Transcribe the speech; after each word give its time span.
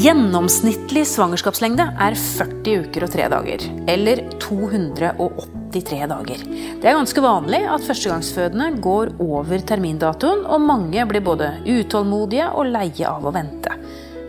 Gjennomsnittlig 0.00 1.02
svangerskapslengde 1.04 1.84
er 2.00 2.14
40 2.16 2.86
uker 2.86 3.04
og 3.04 3.10
3 3.12 3.24
dager, 3.34 3.64
eller 3.92 4.22
283 4.40 5.98
dager. 6.08 6.44
Det 6.80 6.88
er 6.88 6.96
ganske 6.96 7.20
vanlig 7.20 7.60
at 7.68 7.84
førstegangsfødende 7.84 8.70
går 8.80 9.12
over 9.20 9.60
termindatoen, 9.68 10.46
og 10.48 10.64
mange 10.64 11.04
blir 11.10 11.26
både 11.26 11.50
utålmodige 11.66 12.48
og 12.48 12.70
leie 12.72 13.10
av 13.10 13.28
å 13.28 13.34
vente. 13.34 13.76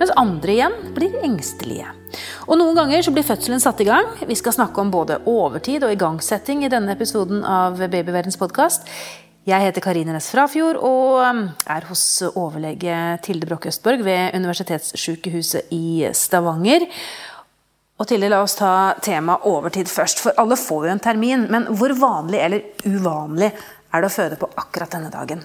Mens 0.02 0.12
andre 0.20 0.58
igjen 0.58 0.76
blir 0.98 1.16
engstelige. 1.24 1.96
Og 2.50 2.60
Noen 2.60 2.76
ganger 2.76 3.08
så 3.08 3.16
blir 3.16 3.30
fødselen 3.30 3.64
satt 3.64 3.80
i 3.80 3.88
gang. 3.88 4.12
Vi 4.28 4.36
skal 4.36 4.58
snakke 4.58 4.84
om 4.84 4.92
både 4.92 5.22
overtid 5.24 5.86
og 5.88 5.96
igangsetting 5.96 6.66
i 6.66 6.74
denne 6.74 6.98
episoden 6.98 7.46
av 7.48 7.80
Babyverdens 7.80 8.42
podkast. 8.42 8.92
Jeg 9.42 9.58
heter 9.66 9.82
Karine 9.82 10.14
Næss 10.14 10.28
Frafjord 10.36 10.78
og 10.86 11.16
um, 11.26 11.40
er 11.66 11.86
hos 11.90 12.04
overlege 12.30 12.98
Tilde 13.26 13.48
Broch 13.50 13.66
Østborg 13.72 14.04
ved 14.06 14.36
Universitetssykehuset 14.38 15.72
i 15.74 16.06
Stavanger. 16.14 16.86
Og 17.98 18.06
Tilde, 18.06 18.30
la 18.30 18.44
oss 18.46 18.54
ta 18.60 18.94
temaet 19.02 19.48
overtid 19.50 19.90
først. 19.90 20.22
For 20.22 20.38
alle 20.38 20.60
får 20.62 20.86
jo 20.86 20.94
en 20.94 21.02
termin. 21.02 21.48
Men 21.50 21.66
hvor 21.74 21.96
vanlig 21.98 22.38
eller 22.38 22.86
uvanlig 22.86 23.50
er 23.50 24.06
det 24.06 24.12
å 24.12 24.14
føde 24.14 24.38
på 24.38 24.52
akkurat 24.62 24.94
denne 24.94 25.10
dagen? 25.10 25.42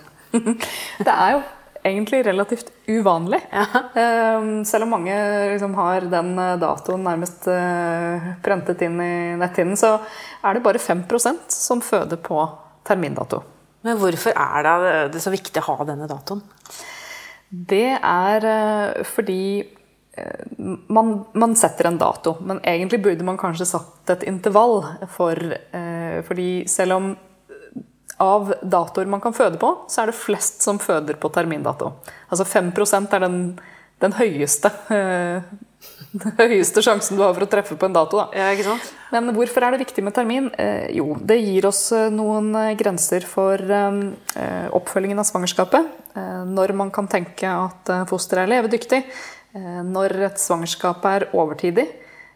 det 1.06 1.16
er 1.16 1.38
jo 1.38 1.42
egentlig 1.80 2.20
relativt 2.28 2.76
uvanlig. 2.92 3.40
Ja. 3.48 3.84
Ehm, 3.96 4.54
selv 4.68 4.90
om 4.90 4.96
mange 4.98 5.16
liksom 5.54 5.76
har 5.80 6.12
den 6.12 6.36
eh, 6.36 6.54
datoen 6.60 7.04
nærmest 7.08 7.48
eh, 7.48 8.32
prentet 8.44 8.84
inn 8.84 9.00
i 9.00 9.12
netthinnen, 9.40 9.80
så 9.80 9.96
er 10.44 10.56
det 10.56 10.66
bare 10.68 10.84
5% 10.84 11.60
som 11.64 11.80
føder 11.80 12.20
på 12.20 12.44
termindato. 12.84 13.46
Men 13.86 13.98
hvorfor 14.00 14.34
er 14.34 15.08
det 15.12 15.22
så 15.22 15.32
viktig 15.32 15.62
å 15.62 15.70
ha 15.70 15.86
denne 15.86 16.08
datoen? 16.10 16.42
Det 17.46 17.94
er 17.94 18.46
eh, 18.50 19.04
fordi 19.06 19.42
eh, 19.62 20.46
man, 20.90 21.12
man, 21.38 21.54
setter 21.58 21.86
en 21.86 22.00
dato, 22.00 22.34
men 22.42 22.58
egentlig 22.66 22.98
burde 23.04 23.26
man 23.26 23.38
kanskje 23.38 23.68
satt 23.70 24.10
et 24.16 24.26
intervall. 24.26 24.80
For, 25.14 25.38
eh, 25.54 26.18
fordi 26.26 26.50
selv 26.70 26.98
om 26.98 27.12
av 28.22 28.50
datoer 28.64 29.06
man 29.12 29.22
kan 29.22 29.36
føde 29.36 29.60
på, 29.62 29.70
så 29.92 30.02
er 30.02 30.10
det 30.10 30.18
flest 30.18 30.64
som 30.66 30.80
føder 30.82 31.20
på 31.20 31.30
termindato. 31.30 31.92
Altså 32.32 32.48
5% 32.48 33.14
er 33.14 33.22
den, 33.22 33.40
den 34.02 34.16
høyeste 34.16 34.72
den 36.16 36.32
høyeste 36.38 36.82
sjansen 36.84 37.18
du 37.18 37.22
har 37.24 37.34
for 37.36 37.46
å 37.46 37.50
treffe 37.50 37.76
på 37.78 37.88
en 37.88 37.96
dato. 37.96 38.20
Ja, 38.36 38.50
Men 39.12 39.34
hvorfor 39.36 39.64
er 39.64 39.74
det 39.74 39.84
viktig 39.84 40.04
med 40.04 40.14
termin? 40.16 40.48
Eh, 40.58 40.92
jo, 40.96 41.16
det 41.20 41.38
gir 41.40 41.68
oss 41.68 41.90
eh, 41.94 42.08
noen 42.12 42.52
eh, 42.56 42.74
grenser 42.78 43.26
for 43.28 43.60
eh, 43.60 44.68
oppfølgingen 44.76 45.20
av 45.22 45.28
svangerskapet. 45.28 45.90
Eh, 46.16 46.40
når 46.48 46.74
man 46.78 46.92
kan 46.94 47.10
tenke 47.10 47.50
at 47.50 47.92
fosteret 48.10 48.46
er 48.46 48.54
levedyktig. 48.56 49.02
når 49.56 50.12
et 50.26 50.36
svangerskap 50.36 51.04
er 51.08 51.24
overtidig. 51.32 51.86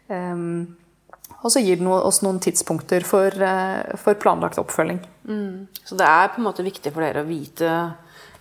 og 0.08 1.50
så 1.52 1.60
gir 1.60 1.76
det 1.76 1.86
oss 1.86 2.22
noen 2.22 2.38
tidspunkter 2.40 3.04
for, 3.04 3.30
for 4.00 4.14
planlagt 4.14 4.56
oppfølging. 4.58 5.02
Mm. 5.28 5.68
Så 5.84 5.98
det 6.00 6.06
er 6.06 6.30
på 6.32 6.40
en 6.40 6.46
måte 6.46 6.64
viktig 6.64 6.94
for 6.94 7.04
dere 7.04 7.20
å 7.20 7.28
vite 7.28 7.68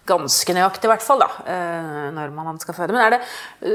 ganske 0.10 0.56
nøyaktig, 0.58 0.90
i 0.90 0.94
hvert 0.94 1.06
fall, 1.06 1.22
da, 1.22 1.30
eh, 1.54 2.10
når 2.18 2.34
man 2.36 2.60
skal 2.62 2.78
føde. 2.78 2.96
Men 2.96 3.06
er 3.06 3.18
det, 3.18 3.22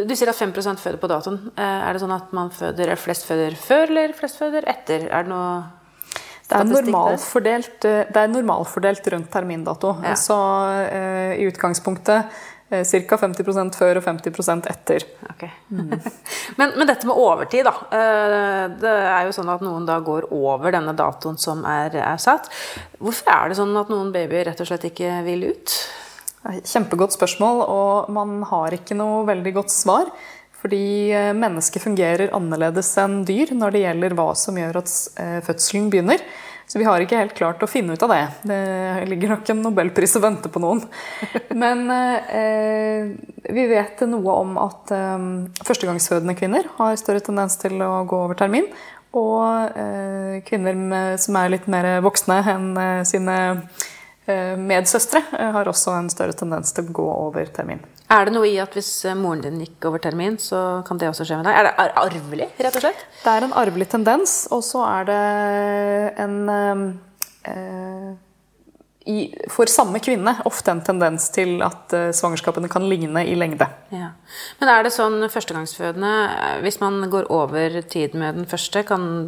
Du 0.09 0.17
sier 0.17 0.29
at 0.33 0.41
5% 0.41 0.83
føder 0.83 1.01
på 1.01 1.11
datoen. 1.11 1.41
Eh, 1.57 1.81
er 1.89 1.95
det 1.95 2.03
sånn 2.03 2.17
at 2.17 2.35
man 2.37 2.51
føder, 2.51 2.97
flest 3.01 3.27
føder 3.31 3.57
før 3.57 3.89
eller 3.89 4.13
flest 4.19 4.43
føder 4.43 4.69
etter? 4.69 5.09
Er 5.09 5.25
det 5.25 5.33
noe 5.33 5.65
det 6.45 6.59
er, 6.59 6.67
normalfordelt, 6.69 7.85
eh, 7.89 8.03
det 8.13 8.21
er 8.21 8.29
normalfordelt 8.29 9.07
rundt 9.15 9.31
termindato. 9.33 9.95
Ja. 10.05 10.17
Så 10.19 10.37
uh, 10.37 11.33
i 11.39 11.47
utgangspunktet 11.49 12.29
uh, 12.69 12.83
ca. 12.85 13.19
50% 13.23 13.79
før 13.81 14.01
og 14.01 14.05
50 14.05 14.69
etter. 14.69 15.07
Okay. 15.33 15.51
Mm. 15.73 15.95
men, 16.59 16.77
men, 16.77 16.87
dette 16.91 17.09
med 17.09 17.17
overtid, 17.17 17.65
da. 17.65 17.75
Uh, 17.89 18.77
det 18.77 18.93
er 18.93 19.25
jo 19.25 19.35
sånn 19.39 19.55
at 19.55 19.65
noen 19.65 19.89
da 19.89 19.99
går 20.05 20.29
over 20.37 20.77
denne 20.77 20.93
datoen 20.99 21.41
som 21.41 21.65
er, 21.65 21.97
er 21.97 22.21
satt. 22.21 22.53
Hvorfor 23.01 23.33
er 23.33 23.51
det 23.51 23.61
sånn 23.63 23.75
at 23.81 23.93
noen 23.93 24.13
babyer 24.13 24.51
rett 24.51 24.61
og 24.61 24.69
slett 24.69 24.91
ikke 24.93 25.23
vil 25.25 25.49
ut? 25.49 25.79
Kjempegodt 26.45 27.15
spørsmål, 27.17 27.63
og 27.73 28.09
man 28.13 28.43
har 28.51 28.75
ikke 28.77 28.97
noe 28.99 29.23
veldig 29.29 29.53
godt 29.57 29.73
svar. 29.73 30.11
Fordi 30.65 31.13
eh, 31.13 31.35
mennesket 31.37 31.83
fungerer 31.85 32.33
annerledes 32.37 32.89
enn 33.01 33.23
dyr 33.29 33.53
når 33.53 33.75
det 33.75 33.85
gjelder 33.85 34.17
hva 34.17 34.31
som 34.39 34.57
gjør 34.57 34.81
at 34.81 34.93
eh, 35.21 35.39
fødselen 35.45 35.91
begynner. 35.93 36.25
Så 36.65 36.81
vi 36.81 36.87
har 36.89 37.03
ikke 37.05 37.19
helt 37.21 37.35
klart 37.37 37.61
å 37.61 37.69
finne 37.69 37.93
ut 37.93 38.05
av 38.07 38.13
det. 38.15 38.23
Det 38.49 38.61
ligger 39.11 39.35
nok 39.35 39.51
en 39.53 39.61
nobelpris 39.67 40.17
og 40.17 40.25
venter 40.25 40.53
på 40.53 40.63
noen. 40.65 40.81
Men 41.63 41.85
eh, 41.93 43.13
vi 43.53 43.67
vet 43.69 44.05
noe 44.09 44.37
om 44.41 44.57
at 44.63 44.93
eh, 44.97 45.27
førstegangsfødende 45.69 46.37
kvinner 46.41 46.69
har 46.79 47.01
større 47.01 47.25
tendens 47.25 47.61
til 47.61 47.85
å 47.85 47.93
gå 48.09 48.23
over 48.25 48.41
termin. 48.41 48.71
Og 49.15 49.77
eh, 49.77 50.41
kvinner 50.49 50.77
med, 50.77 51.21
som 51.25 51.37
er 51.41 51.53
litt 51.53 51.69
mer 51.71 51.99
voksne 52.05 52.41
enn 52.57 52.71
eh, 52.81 53.03
sine 53.09 53.37
Eh, 53.65 54.04
medsøstre 54.27 55.21
eh, 55.37 55.51
har 55.53 55.69
også 55.69 55.93
en 55.99 56.09
større 56.13 56.33
tendens 56.37 56.73
til 56.73 56.87
å 56.87 56.97
gå 56.97 57.07
over 57.13 57.51
termin. 57.53 57.83
Er 58.13 58.29
det 58.29 58.35
noe 58.37 58.49
i 58.49 58.57
at 58.63 58.75
hvis 58.77 58.91
eh, 59.09 59.17
moren 59.19 59.43
din 59.45 59.63
gikk 59.65 59.89
over 59.91 60.01
termin, 60.01 60.39
så 60.41 60.83
kan 60.89 61.01
det 61.01 61.11
også 61.11 61.27
skje 61.29 61.41
med 61.41 61.49
deg? 61.49 61.57
Er 61.59 61.69
det 61.69 61.89
arvelig, 62.01 62.51
rett 62.57 62.79
og 62.79 62.87
slett? 62.87 63.07
Det 63.23 63.33
er 63.33 63.47
en 63.47 63.57
arvelig 63.61 63.89
tendens, 63.93 64.45
og 64.55 64.65
så 64.65 64.85
er 64.89 65.11
det 65.11 65.25
en 66.25 66.39
eh, 66.53 68.13
i, 69.05 69.17
For 69.53 69.69
samme 69.69 70.01
kvinne 70.01 70.33
ofte 70.49 70.73
en 70.73 70.81
tendens 70.85 71.27
til 71.35 71.59
at 71.65 71.93
eh, 71.93 72.11
svangerskapene 72.17 72.71
kan 72.73 72.87
ligne 72.89 73.27
i 73.29 73.35
lengde. 73.37 73.69
Ja. 73.93 74.15
Men 74.61 74.73
er 74.73 74.87
det 74.87 74.95
sånn 74.95 75.19
førstegangsfødende 75.29 76.13
Hvis 76.65 76.81
man 76.81 77.03
går 77.13 77.29
over 77.33 77.83
tid 77.83 78.17
med 78.17 78.41
den 78.41 78.49
første, 78.49 78.81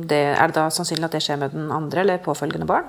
det, 0.08 0.22
er 0.32 0.48
det 0.48 0.56
da 0.56 0.70
sannsynlig 0.72 1.10
at 1.10 1.18
det 1.18 1.22
skjer 1.26 1.42
med 1.44 1.52
den 1.56 1.68
andre 1.74 2.06
eller 2.06 2.24
påfølgende 2.24 2.68
barn? 2.68 2.88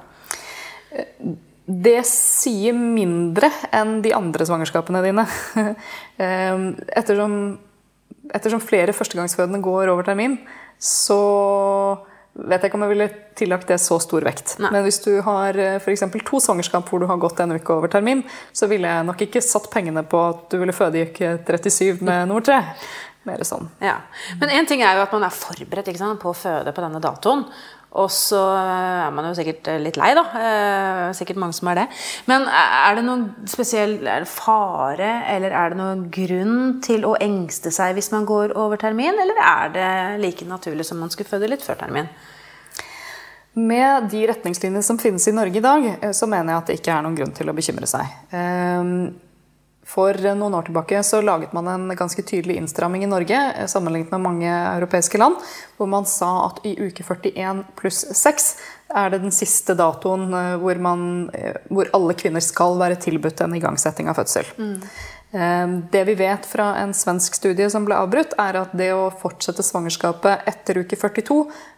Det 1.67 2.00
sier 2.07 2.75
mindre 2.75 3.50
enn 3.75 3.97
de 4.03 4.13
andre 4.16 4.45
svangerskapene 4.47 5.03
dine. 5.03 5.28
Ehm, 6.17 6.72
ettersom, 6.97 7.33
ettersom, 8.33 8.61
flere 8.63 8.95
førstegangsfødende 8.95 9.59
går 9.61 9.91
over 9.91 10.07
termin, 10.07 10.39
så 10.81 11.17
vet 12.38 12.63
jeg 12.63 12.72
ikke 12.72 12.79
om 12.79 12.85
jeg 12.85 12.94
ville 12.94 13.07
tillagt 13.38 13.69
det 13.69 13.77
så 13.83 14.00
stor 14.01 14.25
vekt. 14.25 14.56
Nei. 14.61 14.72
Men 14.73 14.85
hvis 14.88 14.97
du 15.03 15.11
har 15.25 15.59
eh, 15.61 15.77
f.eks. 15.77 16.06
to 16.25 16.41
svangerskap 16.41 16.89
hvor 16.89 17.03
du 17.03 17.07
har 17.09 17.19
gått 17.22 17.44
en 17.44 17.53
uke 17.53 17.75
over 17.75 17.91
termin, 17.91 18.23
så 18.56 18.69
ville 18.72 18.89
jeg 18.89 19.06
nok 19.09 19.22
ikke 19.27 19.44
satt 19.45 19.69
pengene 19.73 20.06
på 20.07 20.23
at 20.31 20.47
du 20.50 20.57
ville 20.61 20.75
føde 20.75 21.01
i 21.01 21.06
uke 21.11 21.35
37 21.45 22.01
med 22.01 22.31
nummer 22.31 22.45
tre. 22.45 22.63
Mer 23.27 23.44
sånn. 23.44 23.67
Ja. 23.83 23.97
Men 24.39 24.53
én 24.56 24.67
ting 24.69 24.81
er 24.85 24.95
jo 24.95 25.03
at 25.03 25.13
man 25.13 25.27
er 25.27 25.35
forberedt 25.35 25.91
sant, 26.00 26.22
på 26.22 26.31
å 26.31 26.38
føde 26.38 26.72
på 26.72 26.83
denne 26.85 27.01
datoen. 27.03 27.44
Og 27.97 28.12
så 28.13 28.40
er 28.53 29.13
man 29.16 29.25
jo 29.25 29.34
sikkert 29.38 29.68
litt 29.81 29.97
lei, 29.97 30.12
da. 30.18 30.24
Eh, 30.38 31.03
sikkert 31.18 31.40
mange 31.41 31.58
som 31.58 31.72
er 31.72 31.81
det. 31.81 31.85
Men 32.30 32.46
er 32.46 32.97
det 32.97 33.06
noen 33.08 33.25
spesiell 33.50 33.97
det 34.03 34.19
fare, 34.30 35.09
eller 35.34 35.56
er 35.58 35.74
det 35.74 35.80
noen 35.80 36.06
grunn 36.13 36.57
til 36.86 37.07
å 37.09 37.16
engste 37.24 37.74
seg 37.74 37.97
hvis 37.97 38.12
man 38.13 38.28
går 38.30 38.53
over 38.59 38.80
termin, 38.81 39.18
eller 39.18 39.41
er 39.41 39.74
det 39.74 39.91
like 40.22 40.47
naturlig 40.47 40.86
som 40.88 41.02
man 41.02 41.13
skulle 41.13 41.31
føde 41.31 41.50
litt 41.50 41.66
før 41.66 41.81
termin? 41.81 42.09
Med 43.57 44.12
de 44.12 44.28
retningslinjene 44.30 44.86
som 44.86 45.00
finnes 45.02 45.25
i 45.25 45.34
Norge 45.34 45.57
i 45.57 45.66
dag, 45.66 45.88
eh, 45.97 46.13
så 46.13 46.30
mener 46.30 46.53
jeg 46.53 46.62
at 46.62 46.69
det 46.69 46.81
ikke 46.81 46.94
er 46.94 47.07
noen 47.07 47.18
grunn 47.18 47.34
til 47.34 47.50
å 47.50 47.57
bekymre 47.57 47.90
seg. 47.90 48.06
For 49.88 50.20
noen 50.36 50.56
år 50.58 50.68
tilbake 50.68 51.00
så 51.03 51.22
laget 51.24 51.53
man 51.56 51.68
en 51.72 51.96
ganske 51.96 52.22
tydelig 52.22 52.58
innstramming 52.59 53.06
i 53.06 53.09
Norge 53.09 53.38
eh, 53.56 53.68
sammenlignet 53.72 54.12
med 54.12 54.25
mange 54.25 54.50
europeiske 54.52 55.20
land, 55.22 55.38
hvor 55.78 55.88
man 55.88 56.06
sa 56.06 56.31
at 56.50 56.59
i 56.68 56.75
uke 56.75 57.06
41 57.08 57.64
pluss 57.80 58.03
6 58.20 58.50
er 59.00 59.14
det 59.14 59.22
den 59.24 59.36
siste 59.36 59.78
datoen 59.80 60.28
eh, 60.34 60.56
hvor, 60.59 60.81
man, 60.84 61.06
eh, 61.31 61.62
hvor 61.72 61.88
alle 61.96 62.18
kvinner 62.20 62.44
skal 62.44 62.75
være 62.81 63.00
tilbudt 63.08 63.46
en 63.46 63.56
igangsetting 63.56 64.12
av 64.12 64.19
fødsel. 64.19 64.51
Mm. 64.57 64.81
Det 65.92 66.01
vi 66.07 66.13
vet 66.16 66.45
fra 66.48 66.69
en 66.80 66.94
svensk 66.95 67.36
studie 67.36 67.66
som 67.69 67.83
ble 67.86 67.98
avbrutt, 68.00 68.31
er 68.40 68.62
at 68.62 68.72
det 68.80 68.88
å 68.95 69.10
fortsette 69.12 69.66
svangerskapet 69.66 70.48
etter 70.48 70.80
uke 70.80 70.95
42 70.98 71.36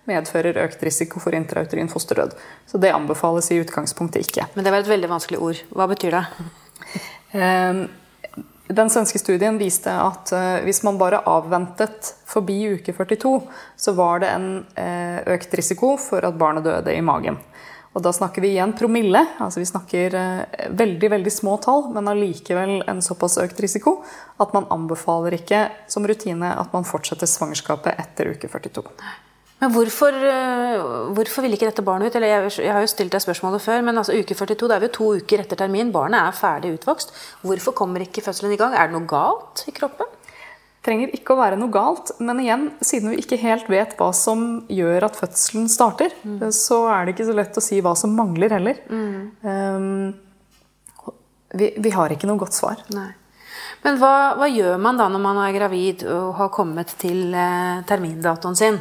medfører 0.08 0.62
økt 0.68 0.86
risiko 0.86 1.20
for 1.24 1.36
intrauterin 1.36 1.90
fosterdød. 1.90 2.38
Så 2.70 2.78
det 2.78 2.94
anbefales 2.94 3.50
i 3.50 3.58
utgangspunktet 3.64 4.30
ikke. 4.30 4.46
Men 4.54 4.68
det 4.68 4.76
var 4.76 4.86
et 4.86 4.94
veldig 4.94 5.10
vanskelig 5.18 5.42
ord. 5.42 5.64
Hva 5.74 5.90
betyr 5.90 6.20
det? 6.20 6.24
Den 8.70 8.90
svenske 8.94 9.18
studien 9.18 9.58
viste 9.58 9.90
at 9.90 10.30
uh, 10.30 10.60
hvis 10.62 10.84
man 10.86 11.00
bare 11.02 11.24
avventet 11.26 12.12
forbi 12.30 12.76
uke 12.76 12.94
42, 12.94 13.32
så 13.74 13.94
var 13.98 14.22
det 14.22 14.30
en 14.30 14.50
uh, 14.78 15.22
økt 15.34 15.56
risiko 15.58 15.96
for 15.98 16.26
at 16.28 16.38
barnet 16.38 16.68
døde 16.68 16.94
i 16.94 17.02
magen. 17.02 17.40
Og 17.98 18.04
da 18.06 18.12
snakker 18.14 18.46
vi 18.46 18.52
igjen 18.54 18.76
promille. 18.78 19.24
altså 19.42 19.64
Vi 19.64 19.66
snakker 19.72 20.14
uh, 20.14 20.68
veldig 20.78 21.10
veldig 21.16 21.34
små 21.34 21.56
tall, 21.66 21.88
men 21.96 22.12
allikevel 22.14 22.84
en 22.86 23.02
såpass 23.02 23.40
økt 23.42 23.58
risiko 23.66 24.04
at 24.38 24.54
man 24.54 24.70
anbefaler 24.70 25.40
ikke 25.40 25.64
som 25.90 26.06
rutine 26.06 26.54
at 26.54 26.70
man 26.76 26.86
fortsetter 26.86 27.30
svangerskapet 27.30 27.98
etter 27.98 28.36
uke 28.36 28.54
42. 28.54 28.86
Men 29.60 29.74
hvorfor, 29.76 30.16
eh, 30.16 30.84
hvorfor, 31.16 31.44
vil 31.44 31.56
ikke 31.58 31.68
dette 31.68 31.84
barnet 31.84 32.10
ut? 32.10 32.16
Eller 32.16 32.32
jeg, 32.32 32.54
jeg, 32.64 32.72
har 32.72 32.86
jo 32.86 32.92
stilt 32.92 33.12
deg 33.12 33.24
spørsmålet 33.26 33.64
før, 33.64 33.84
men 33.84 34.00
altså 34.00 34.16
uke 34.16 34.38
42, 34.38 34.70
det 34.70 34.78
er 34.78 34.88
jo 34.88 34.94
to 34.96 35.10
uker 35.20 35.44
etter 35.44 35.60
termin. 35.60 35.92
Barnet 35.96 36.22
er 36.22 36.38
ferdig 36.38 36.78
utvokst. 36.78 37.12
Hvorfor 37.44 37.76
kommer 37.76 38.06
ikke 38.06 38.24
fødselen 38.24 38.56
i 38.56 38.62
gang? 38.62 38.78
Er 38.78 38.88
det 38.88 38.96
noe 38.96 39.10
galt 39.10 39.66
i 39.68 39.76
kroppen? 39.76 40.16
trenger 40.86 41.12
ikke 41.16 41.36
å 41.36 41.40
være 41.42 41.60
noe 41.60 41.72
galt, 41.74 42.14
men 42.24 42.40
igjen, 42.44 42.66
siden 42.86 43.14
vi 43.14 43.22
ikke 43.22 43.40
helt 43.42 43.68
vet 43.72 43.96
hva 44.00 44.10
som 44.16 44.64
gjør 44.72 45.10
at 45.10 45.20
fødselen 45.20 45.68
starter, 45.72 46.16
så 46.56 46.86
er 46.94 47.06
det 47.06 47.16
ikke 47.16 47.28
så 47.30 47.36
lett 47.38 47.60
å 47.60 47.64
si 47.64 47.82
hva 47.84 47.96
som 48.00 48.16
mangler 48.16 48.56
heller. 48.56 48.80
Um, 48.90 50.14
vi, 51.52 51.74
vi, 51.76 51.92
har 51.94 52.14
ikke 52.14 52.30
noe 52.30 52.40
godt 52.40 52.58
svar. 52.58 52.80
Nei. 52.96 53.10
Men 53.84 53.96
hva, 54.00 54.36
hva, 54.36 54.48
gjør 54.52 54.80
man 54.82 54.98
da 55.00 55.08
når 55.12 55.22
man 55.24 55.38
er 55.40 55.54
gravid 55.56 56.04
og 56.12 56.34
har 56.36 56.50
kommet 56.52 56.92
til 57.00 57.32
eh, 57.32 57.80
termindatoen 57.88 58.58
sin? 58.60 58.80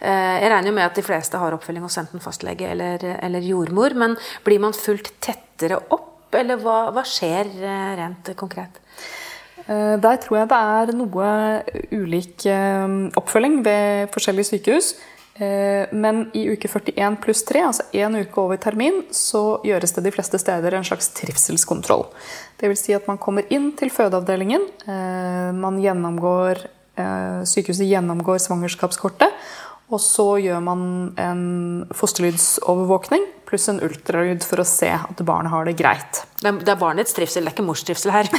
Eh, 0.00 0.36
jeg 0.40 0.52
regner 0.52 0.70
jo 0.70 0.76
med 0.76 0.88
at 0.88 0.96
de 0.96 1.04
fleste 1.04 1.40
har 1.40 1.56
oppfølging 1.56 1.84
hos 1.84 1.98
enten 2.00 2.22
fastlege 2.24 2.70
eller, 2.72 3.04
eller 3.20 3.44
jordmor. 3.44 3.96
Men 3.98 4.16
blir 4.46 4.62
man 4.62 4.76
fulgt 4.76 5.12
tettere 5.20 5.80
opp, 5.92 6.32
eller 6.36 6.60
hva, 6.62 6.86
hva 6.94 7.04
skjer 7.06 7.50
eh, 7.60 7.92
rent 8.00 8.32
konkret? 8.40 8.80
Eh, 9.66 9.96
der 10.00 10.20
tror 10.24 10.40
jeg 10.40 10.50
det 10.50 10.64
er 10.80 10.92
noe 10.96 11.30
ulik 11.92 12.48
oppfølging 13.20 13.60
ved 13.66 14.12
forskjellige 14.14 14.54
sykehus. 14.54 14.94
Eh, 15.40 15.92
men 15.96 16.26
i 16.36 16.46
uke 16.52 16.68
41 16.68 17.20
pluss 17.22 17.44
3, 17.48 17.62
altså 17.68 17.86
én 17.96 18.16
uke 18.18 18.42
over 18.42 18.60
termin, 18.60 19.02
så 19.14 19.60
gjøres 19.64 19.94
det 19.96 20.04
de 20.08 20.14
fleste 20.16 20.40
steder 20.40 20.76
en 20.76 20.84
slags 20.86 21.12
trivselskontroll. 21.16 22.08
Dvs. 22.60 22.84
Si 22.88 22.96
at 22.96 23.08
man 23.08 23.20
kommer 23.20 23.48
inn 23.52 23.70
til 23.76 23.92
fødeavdelingen, 23.92 24.66
man 25.60 25.80
gjennomgår, 25.80 26.60
eh, 27.00 27.40
sykehuset 27.48 27.88
gjennomgår 27.88 28.40
svangerskapskortet, 28.42 29.32
og 29.90 30.00
så 30.02 30.26
gjør 30.42 30.62
man 30.64 30.82
en 31.18 31.44
fosterlydsovervåkning 31.98 33.26
pluss 33.50 33.66
en 33.68 33.80
ultralyd 33.82 34.44
for 34.46 34.62
å 34.62 34.68
se 34.68 34.90
at 34.94 35.22
barnet 35.26 35.50
har 35.50 35.66
det 35.66 35.74
greit. 35.78 36.22
Det 36.40 36.70
er 36.70 36.78
barnets 36.78 37.16
trivsel, 37.16 37.44
det 37.44 37.50
er 37.50 37.56
ikke 37.56 37.66
mors 37.66 37.82
trivsel 37.86 38.14
her. 38.14 38.30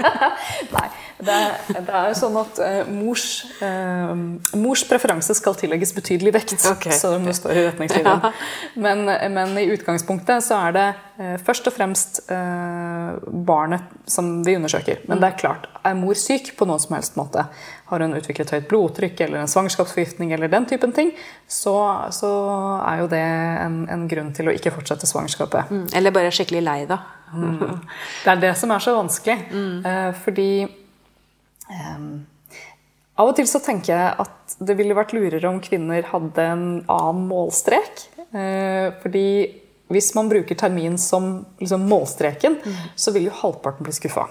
Nei. 0.76 0.88
Det, 1.20 1.38
det, 1.68 1.92
er 1.92 2.08
jo 2.10 2.16
sånn 2.16 2.36
at 2.40 2.60
uh, 2.64 2.88
mors, 2.88 3.24
uh, 3.60 4.12
mors, 4.56 4.84
preferanse 4.88 5.34
skal 5.36 5.56
tillegges 5.58 5.92
betydelig 5.96 6.32
vekt, 6.38 6.56
okay. 6.70 6.94
som 6.96 7.26
det 7.28 7.36
står 7.36 7.58
i 7.58 7.64
retningslinjen. 7.68 8.24
Ja. 8.24 8.32
Men, 8.80 9.04
men, 9.04 9.52
i 9.60 9.66
utgangspunktet 9.74 10.44
så 10.46 10.62
er 10.68 10.76
det 10.76 10.86
uh, 11.20 11.36
først 11.44 11.68
og 11.68 11.76
fremst 11.76 12.22
barnet 12.30 13.86
som 14.08 14.40
vi 14.46 14.54
undersøker. 14.56 15.02
Men 15.10 15.20
det 15.20 15.32
er 15.32 15.38
klart, 15.40 15.66
er 15.84 15.96
mor 15.98 16.16
syk 16.18 16.52
på 16.56 16.66
noen 16.68 16.80
som 16.82 16.94
helst 16.96 17.16
måte, 17.18 17.44
har 17.90 18.04
hun 18.04 18.14
utviklet 18.14 18.52
høyt 18.54 18.68
blodtrykk 18.70 19.24
eller 19.26 19.42
en 19.42 19.50
svangerskapsforgiftning 19.50 20.32
eller 20.36 20.50
den 20.52 20.68
typen 20.70 20.92
ting, 20.94 21.10
så, 21.50 21.74
så 22.14 22.30
er 22.86 23.02
jo 23.02 23.08
det 23.10 23.22
en, 23.64 23.80
en, 23.90 24.04
grunn 24.10 24.30
til 24.36 24.50
å 24.50 24.54
ikke 24.54 24.72
fortsette 24.74 25.08
svangerskapet. 25.10 25.72
Mm. 25.74 25.86
Eller 25.98 26.14
bare 26.14 26.30
skikkelig 26.34 26.62
lei, 26.62 26.78
da. 26.90 27.00
Mm. 27.34 27.58
Det 28.24 28.30
er 28.30 28.44
det 28.46 28.52
som 28.58 28.70
er 28.74 28.84
så 28.84 28.94
vanskelig. 28.96 29.36
Mm. 29.50 30.14
fordi 30.22 30.50
Um, 31.70 32.26
av 33.20 33.30
og 33.30 33.36
til 33.38 33.48
så 33.50 33.60
tenker 33.62 33.92
jeg 33.92 34.12
at 34.24 34.56
det 34.58 34.76
ville 34.78 34.96
vært 34.96 35.14
lurere 35.14 35.50
om 35.50 35.60
kvinner 35.62 36.06
hadde 36.10 36.46
en 36.54 36.66
annen 36.90 37.26
målstrek. 37.30 38.06
Uh, 38.32 38.90
fordi 39.02 39.26
hvis 39.90 40.12
man 40.14 40.30
bruker 40.30 40.54
termin 40.54 40.98
som 41.02 41.40
liksom, 41.58 41.86
målstreken, 41.90 42.60
mm. 42.62 42.82
så 42.94 43.14
vil 43.14 43.26
jo 43.26 43.38
halvparten 43.40 43.86
bli 43.86 43.94
skuffa. 43.94 44.28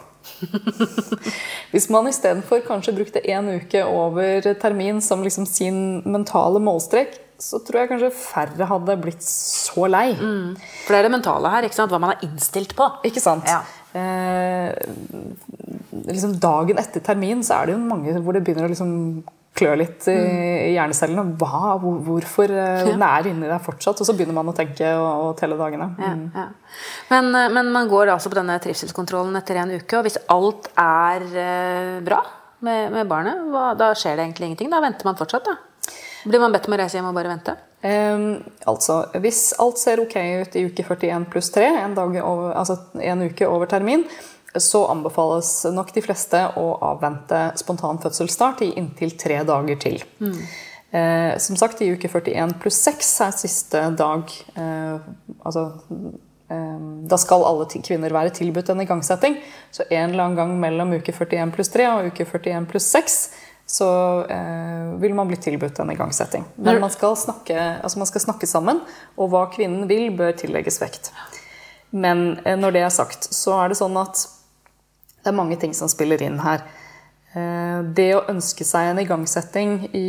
hvis 1.73 1.89
man 1.91 2.07
istedenfor 2.07 2.61
kanskje 2.67 2.95
brukte 2.95 3.23
én 3.23 3.49
uke 3.57 3.83
over 3.87 4.53
termin 4.61 5.01
som 5.03 5.23
liksom 5.23 5.47
sin 5.49 5.99
mentale 6.07 6.61
målstrek, 6.63 7.17
så 7.39 7.59
tror 7.63 7.81
jeg 7.81 7.91
kanskje 7.93 8.11
færre 8.15 8.67
hadde 8.67 8.95
blitt 8.99 9.23
så 9.25 9.87
lei. 9.87 10.11
Mm. 10.15 10.55
For 10.85 10.93
det 10.93 10.99
er 10.99 11.07
det 11.07 11.13
mentale 11.15 11.51
her, 11.53 11.67
ikke 11.67 11.79
sant? 11.79 11.91
hva 11.91 12.01
man 12.03 12.15
er 12.15 12.25
innstilt 12.27 12.75
på. 12.75 12.87
Ikke 13.07 13.23
sant? 13.23 13.47
Ja. 13.47 13.61
Eh, 13.95 14.75
liksom 16.07 16.37
dagen 16.41 16.79
etter 16.81 17.03
termin 17.03 17.43
så 17.45 17.59
er 17.59 17.69
det 17.69 17.75
jo 17.75 17.83
mange 17.83 18.15
hvor 18.23 18.37
det 18.37 18.43
begynner 18.45 18.67
å 18.67 18.71
liksom 18.71 18.93
klø 19.59 19.75
litt 19.79 20.07
i, 20.07 20.15
mm. 20.15 20.73
hjernecellene. 20.75 21.35
Hva, 21.39 21.75
hvor, 21.81 21.99
hvorfor 22.05 22.53
eh, 22.53 22.83
den 22.87 23.03
er 23.05 23.29
inni 23.29 23.49
deg 23.49 23.63
fortsatt? 23.65 24.01
Og 24.01 24.07
så 24.07 24.15
begynner 24.15 24.37
man 24.37 24.51
å 24.51 24.55
tenke 24.55 24.91
og, 24.95 25.07
og 25.25 25.31
telle 25.39 25.57
dagene. 25.59 25.89
Mm. 25.97 26.25
Ja, 26.33 26.43
ja. 26.45 26.81
Men, 27.11 27.31
eh, 27.35 27.49
men, 27.55 27.71
man 27.75 27.89
går 27.91 28.13
altså 28.15 28.31
på 28.31 28.39
denne 28.39 28.59
trivselskontrollen 28.63 29.39
etter 29.39 29.61
en 29.61 29.73
uke, 29.75 29.99
og 29.99 30.05
hvis 30.07 30.19
alt 30.31 30.69
er 30.79 31.25
eh, 31.45 31.95
bra 32.05 32.21
med, 32.65 32.93
med 32.95 33.09
barnet, 33.09 33.41
hva, 33.51 33.71
da 33.79 33.91
skjer 33.97 34.19
det 34.19 34.27
egentlig 34.27 34.51
ingenting? 34.51 34.71
Da 34.71 34.83
venter 34.83 35.09
man 35.09 35.19
fortsatt, 35.19 35.49
da? 35.49 35.57
Blir 36.27 36.41
man 36.43 36.53
bedt 36.53 36.67
om 36.67 36.75
å 36.75 36.79
reise 36.81 36.99
hjem 36.99 37.07
og 37.09 37.15
bare 37.15 37.31
vente? 37.31 37.55
Um, 37.79 38.41
altså, 38.67 39.05
Hvis 39.23 39.53
alt 39.63 39.79
ser 39.79 40.01
ok 40.03 40.17
ut 40.19 40.55
i 40.59 40.65
uke 40.67 40.83
41 40.83 41.29
pluss 41.31 41.47
3, 41.55 41.69
en, 41.85 41.95
over, 41.95 42.51
altså 42.51 42.75
en 42.99 43.23
uke 43.29 43.47
over 43.47 43.71
termin, 43.71 44.03
så 44.57 44.85
anbefales 44.89 45.51
nok 45.73 45.91
de 45.93 46.01
fleste 46.01 46.39
å 46.57 46.65
avvente 46.89 47.41
spontan 47.59 48.01
fødselsstart 48.01 48.63
i 48.65 48.71
inntil 48.81 49.13
tre 49.19 49.43
dager 49.45 49.77
til. 49.81 49.99
Mm. 50.19 50.39
Eh, 50.91 51.33
som 51.37 51.57
sagt, 51.59 51.83
i 51.85 51.91
uke 51.93 52.09
41 52.09 52.55
pluss 52.61 52.79
6 52.87 53.11
er 53.27 53.35
siste 53.37 53.81
dag 53.93 54.31
eh, 54.57 54.95
Altså 55.45 55.67
eh, 56.49 56.79
Da 57.05 57.19
skal 57.21 57.45
alle 57.45 57.67
kvinner 57.69 58.15
være 58.15 58.33
tilbudt 58.39 58.71
en 58.73 58.81
igangsetting. 58.81 59.37
Så 59.69 59.85
en 59.85 60.09
eller 60.09 60.23
annen 60.23 60.39
gang 60.39 60.55
mellom 60.57 60.95
uke 60.97 61.13
41 61.13 61.53
pluss 61.53 61.69
3 61.75 61.85
og 61.91 62.09
uke 62.09 62.25
41 62.25 62.65
pluss 62.71 62.89
6 62.97 63.19
så 63.69 64.25
eh, 64.25 64.93
vil 64.97 65.13
man 65.13 65.29
bli 65.29 65.37
tilbudt 65.37 65.79
en 65.79 65.91
igangsetting. 65.93 66.45
Men 66.55 66.79
man 66.81 66.89
skal, 66.89 67.13
snakke, 67.13 67.53
altså 67.83 67.99
man 68.01 68.09
skal, 68.09 68.23
snakke, 68.23 68.47
sammen, 68.49 68.81
og 69.13 69.29
hva 69.29 69.43
kvinnen 69.53 69.85
vil, 69.89 70.07
bør 70.17 70.33
tillegges 70.39 70.81
vekt. 70.81 71.11
Men 71.93 72.39
eh, 72.45 72.57
når 72.57 72.73
det 72.73 72.81
er 72.87 72.95
sagt, 72.95 73.29
så 73.29 73.59
er 73.61 73.69
det 73.69 73.77
sånn 73.77 73.97
at 74.01 74.23
det 75.29 75.35
er 75.35 75.41
mange 75.43 75.59
ting 75.61 75.75
som 75.77 75.91
spiller 75.91 76.21
inn 76.25 76.39
her. 76.41 76.65
Eh, 77.37 77.79
det 77.93 78.09
å 78.17 78.25
ønske 78.31 78.65
seg 78.65 78.89
en 78.89 79.01
igangsetting 79.03 79.75
i, 79.93 80.07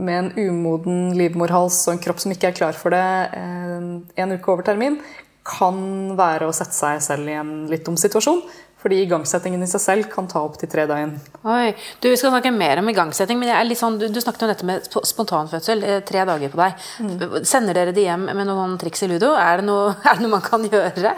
med 0.00 0.16
en 0.16 0.30
umoden 0.48 1.10
livmorhals 1.18 1.82
og 1.86 1.94
en 1.94 2.00
kropp 2.06 2.22
som 2.22 2.32
ikke 2.32 2.48
er 2.48 2.56
klar 2.56 2.78
for 2.78 2.96
det 2.96 3.04
eh, 3.36 3.90
en 4.24 4.32
uke 4.32 4.54
over 4.54 4.64
termin, 4.64 4.96
kan 5.44 5.76
være 6.16 6.48
å 6.48 6.56
sette 6.56 6.76
seg 6.76 7.04
selv 7.04 7.28
i 7.28 7.36
en 7.36 7.52
litt 7.68 7.84
dum 7.84 7.98
situasjon. 8.00 8.40
Fordi 8.80 9.02
igangsettingen 9.04 9.60
i 9.60 9.68
seg 9.68 9.82
selv 9.82 10.08
kan 10.12 10.28
ta 10.30 10.40
opp 10.40 10.54
til 10.60 10.70
tre 10.72 10.86
døgn. 10.88 11.12
Oi, 11.44 11.72
du, 12.00 12.08
Vi 12.08 12.16
skal 12.16 12.32
snakke 12.32 12.52
mer 12.54 12.80
om 12.80 12.88
igangsetting, 12.88 13.40
men 13.40 13.74
sånn, 13.76 13.98
du, 14.00 14.06
du, 14.08 14.20
snakket 14.24 14.46
om 14.46 14.52
dette 14.54 14.68
med 14.68 14.88
spontanfødsel. 14.88 15.84
Eh, 15.84 16.00
tre 16.08 16.24
dager 16.28 16.52
på 16.52 16.60
deg. 16.62 16.86
Mm. 17.04 17.36
Sender 17.48 17.76
dere 17.76 17.92
de 17.96 18.06
hjem 18.06 18.24
med 18.30 18.48
noen 18.48 18.78
triks 18.80 19.04
i 19.04 19.10
ludo? 19.10 19.34
Er 19.36 19.60
det, 19.60 19.68
noe, 19.68 19.92
er 20.08 20.16
det, 20.16 20.24
noe, 20.24 20.32
man 20.32 20.44
kan 20.44 20.64
gjøre? 20.64 21.12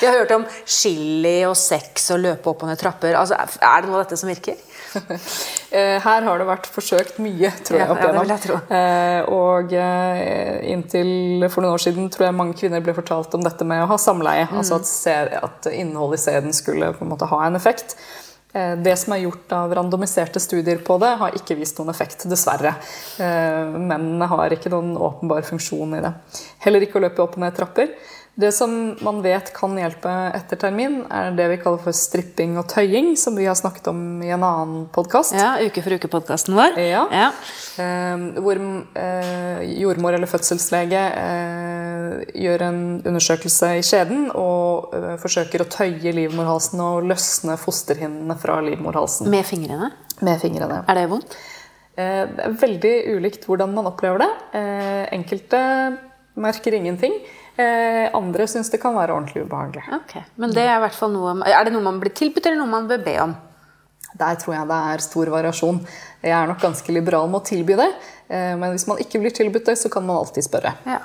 Vi 0.00 0.08
har 0.08 0.18
hørt 0.18 0.34
om 0.34 0.46
chili 0.66 1.40
og 1.46 1.54
sex 1.58 2.10
og 2.16 2.22
løpe 2.24 2.50
opp 2.50 2.66
og 2.66 2.72
ned 2.72 2.82
trapper. 2.82 3.14
Altså, 3.20 3.38
er 3.38 3.84
det 3.84 3.92
noe 3.92 4.00
av 4.00 4.08
dette 4.08 4.18
som 4.20 4.32
virker? 4.32 4.58
Eh, 5.74 5.96
her 5.98 6.22
har 6.22 6.38
det 6.38 6.44
vært 6.46 6.68
forsøkt 6.70 7.16
mye, 7.18 7.48
tror 7.66 7.80
jeg. 7.80 7.88
opp 7.90 7.98
igjennom. 7.98 8.28
Ja, 8.30 8.36
tro. 8.38 8.58
Eh, 8.76 9.24
og 9.26 9.72
inntil 10.70 11.48
for 11.50 11.64
noen 11.64 11.74
år 11.74 11.82
siden 11.82 12.06
tror 12.14 12.28
jeg 12.28 12.36
mange 12.38 12.54
kvinner 12.60 12.84
ble 12.84 12.94
fortalt 12.94 13.34
om 13.34 13.42
dette 13.42 13.66
med 13.66 13.82
å 13.82 13.88
ha 13.90 13.98
samleie. 13.98 14.44
Mm. 14.52 14.60
Altså 14.60 14.78
at, 14.78 15.40
at 15.40 15.66
innholdet 15.72 16.20
i 16.20 16.24
sæden 16.28 16.54
skulle 16.54 16.92
på 16.94 17.03
en 17.04 17.12
måte 17.14 17.28
ha 17.30 17.40
en 17.46 17.58
effekt. 17.58 17.96
Eh, 18.54 18.76
det 18.78 18.94
som 19.00 19.14
er 19.14 19.24
gjort 19.24 19.52
av 19.56 19.72
randomiserte 19.74 20.40
studier 20.42 20.78
på 20.86 20.98
det, 21.02 21.14
har 21.20 21.34
ikke 21.34 21.56
vist 21.58 21.80
noen 21.80 21.90
effekt, 21.90 22.26
dessverre. 22.30 22.76
Eh, 23.18 23.74
mennene 23.74 24.28
har 24.30 24.54
ikke 24.54 24.70
noen 24.70 24.94
åpenbar 24.94 25.42
funksjon 25.48 25.96
i 25.98 26.02
det. 26.04 26.12
Heller 26.62 26.86
ikke 26.86 27.00
å 27.00 27.06
løpe 27.06 27.24
opp 27.24 27.34
og 27.34 27.42
ned 27.42 27.56
trapper. 27.56 27.90
Det 28.34 28.52
som 28.52 28.96
man 29.06 29.20
vet 29.22 29.52
kan 29.54 29.76
hjelpe 29.78 30.10
etter 30.34 30.58
termin, 30.58 31.04
er 31.06 31.30
det 31.38 31.44
vi 31.52 31.58
kaller 31.62 31.78
for 31.84 31.94
stripping 31.94 32.56
og 32.58 32.66
tøying, 32.72 33.12
som 33.14 33.36
vi 33.38 33.44
har 33.46 33.54
snakket 33.54 33.86
om 33.92 34.00
i 34.26 34.32
en 34.34 34.42
annen 34.42 34.80
podkast. 34.94 35.36
Ja, 35.38 35.52
Uke 35.62 35.84
for 35.84 35.94
uke-podkasten 35.94 36.56
vår. 36.58 36.74
Ja. 36.82 37.04
ja. 37.14 37.28
Eh, 37.78 38.24
hvor 38.42 38.58
eh, 38.58 39.60
jordmor 39.78 40.18
eller 40.18 40.26
fødselslege 40.30 41.02
eh, 41.20 42.16
gjør 42.42 42.64
en 42.66 42.80
undersøkelse 43.06 43.70
i 43.78 43.84
skjeden 43.86 44.26
og 44.32 44.96
eh, 44.98 45.14
forsøker 45.22 45.62
å 45.62 45.68
tøye 45.70 46.14
livmorhalsen 46.18 46.82
og 46.82 47.06
løsne 47.06 47.54
fosterhinnene 47.62 48.34
fra 48.42 48.58
livmorhalsen. 48.66 49.30
Med 49.30 49.46
fingrene? 49.46 49.92
Med 50.26 50.42
fingrene. 50.42 50.80
Er 50.90 50.98
det 50.98 51.06
vondt? 51.14 51.38
Eh, 51.94 52.24
det 52.34 52.50
er 52.50 52.58
veldig 52.66 52.94
ulikt 53.14 53.46
hvordan 53.46 53.78
man 53.78 53.92
opplever 53.94 54.26
det. 54.26 54.30
Eh, 54.58 55.06
enkelte 55.20 55.62
merker 56.34 56.74
ingenting. 56.74 57.14
Eh, 57.56 58.10
andre 58.16 58.46
syns 58.50 58.70
det 58.72 58.80
kan 58.82 58.96
være 58.96 59.14
ordentlig 59.14 59.44
ubehagelig. 59.46 59.84
Okay. 60.00 60.24
Men 60.42 60.54
det 60.54 60.64
er, 60.66 60.76
i 60.76 60.84
hvert 60.84 60.96
fall 60.98 61.12
noe, 61.14 61.36
er 61.46 61.66
det 61.66 61.74
noe 61.74 61.86
man 61.86 62.00
blir 62.02 62.14
tilbudt, 62.16 62.46
eller 62.48 62.58
noe 62.58 62.72
man 62.72 62.88
bør 62.90 63.04
be 63.04 63.14
om? 63.22 63.34
Der 64.18 64.38
tror 64.38 64.54
jeg 64.54 64.70
det 64.70 64.78
er 64.94 65.02
stor 65.02 65.30
variasjon. 65.30 65.80
Jeg 66.22 66.34
er 66.34 66.50
nok 66.50 66.62
ganske 66.62 66.94
liberal 66.94 67.26
med 67.30 67.42
å 67.42 67.46
tilby 67.46 67.78
det. 67.78 67.90
Eh, 68.28 68.54
men 68.58 68.74
hvis 68.74 68.86
man 68.90 69.00
ikke 69.02 69.22
blir 69.22 69.34
tilbudt 69.34 69.70
det, 69.70 69.78
så 69.78 69.90
kan 69.90 70.06
man 70.06 70.22
alltid 70.22 70.46
spørre. 70.46 70.74
Ja. 70.86 71.00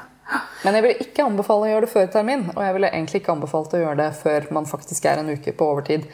Men 0.63 0.75
jeg 0.75 0.85
ville 0.85 1.05
ikke 1.07 1.25
anbefale 1.25 1.65
å 1.65 1.71
gjøre 1.71 1.85
det 1.87 1.93
før 1.93 2.11
termin. 2.13 2.45
Og 2.53 2.61
jeg 2.65 2.75
ville 2.75 2.91
egentlig 2.91 3.21
ikke 3.23 3.33
anbefalt 3.33 3.73
å 3.73 3.81
gjøre 3.81 3.97
det 4.03 4.09
før 4.19 4.51
man 4.57 4.69
faktisk 4.69 5.07
er 5.09 5.21
en 5.21 5.31
uke 5.33 5.55
på 5.57 5.71
overtid. 5.73 6.05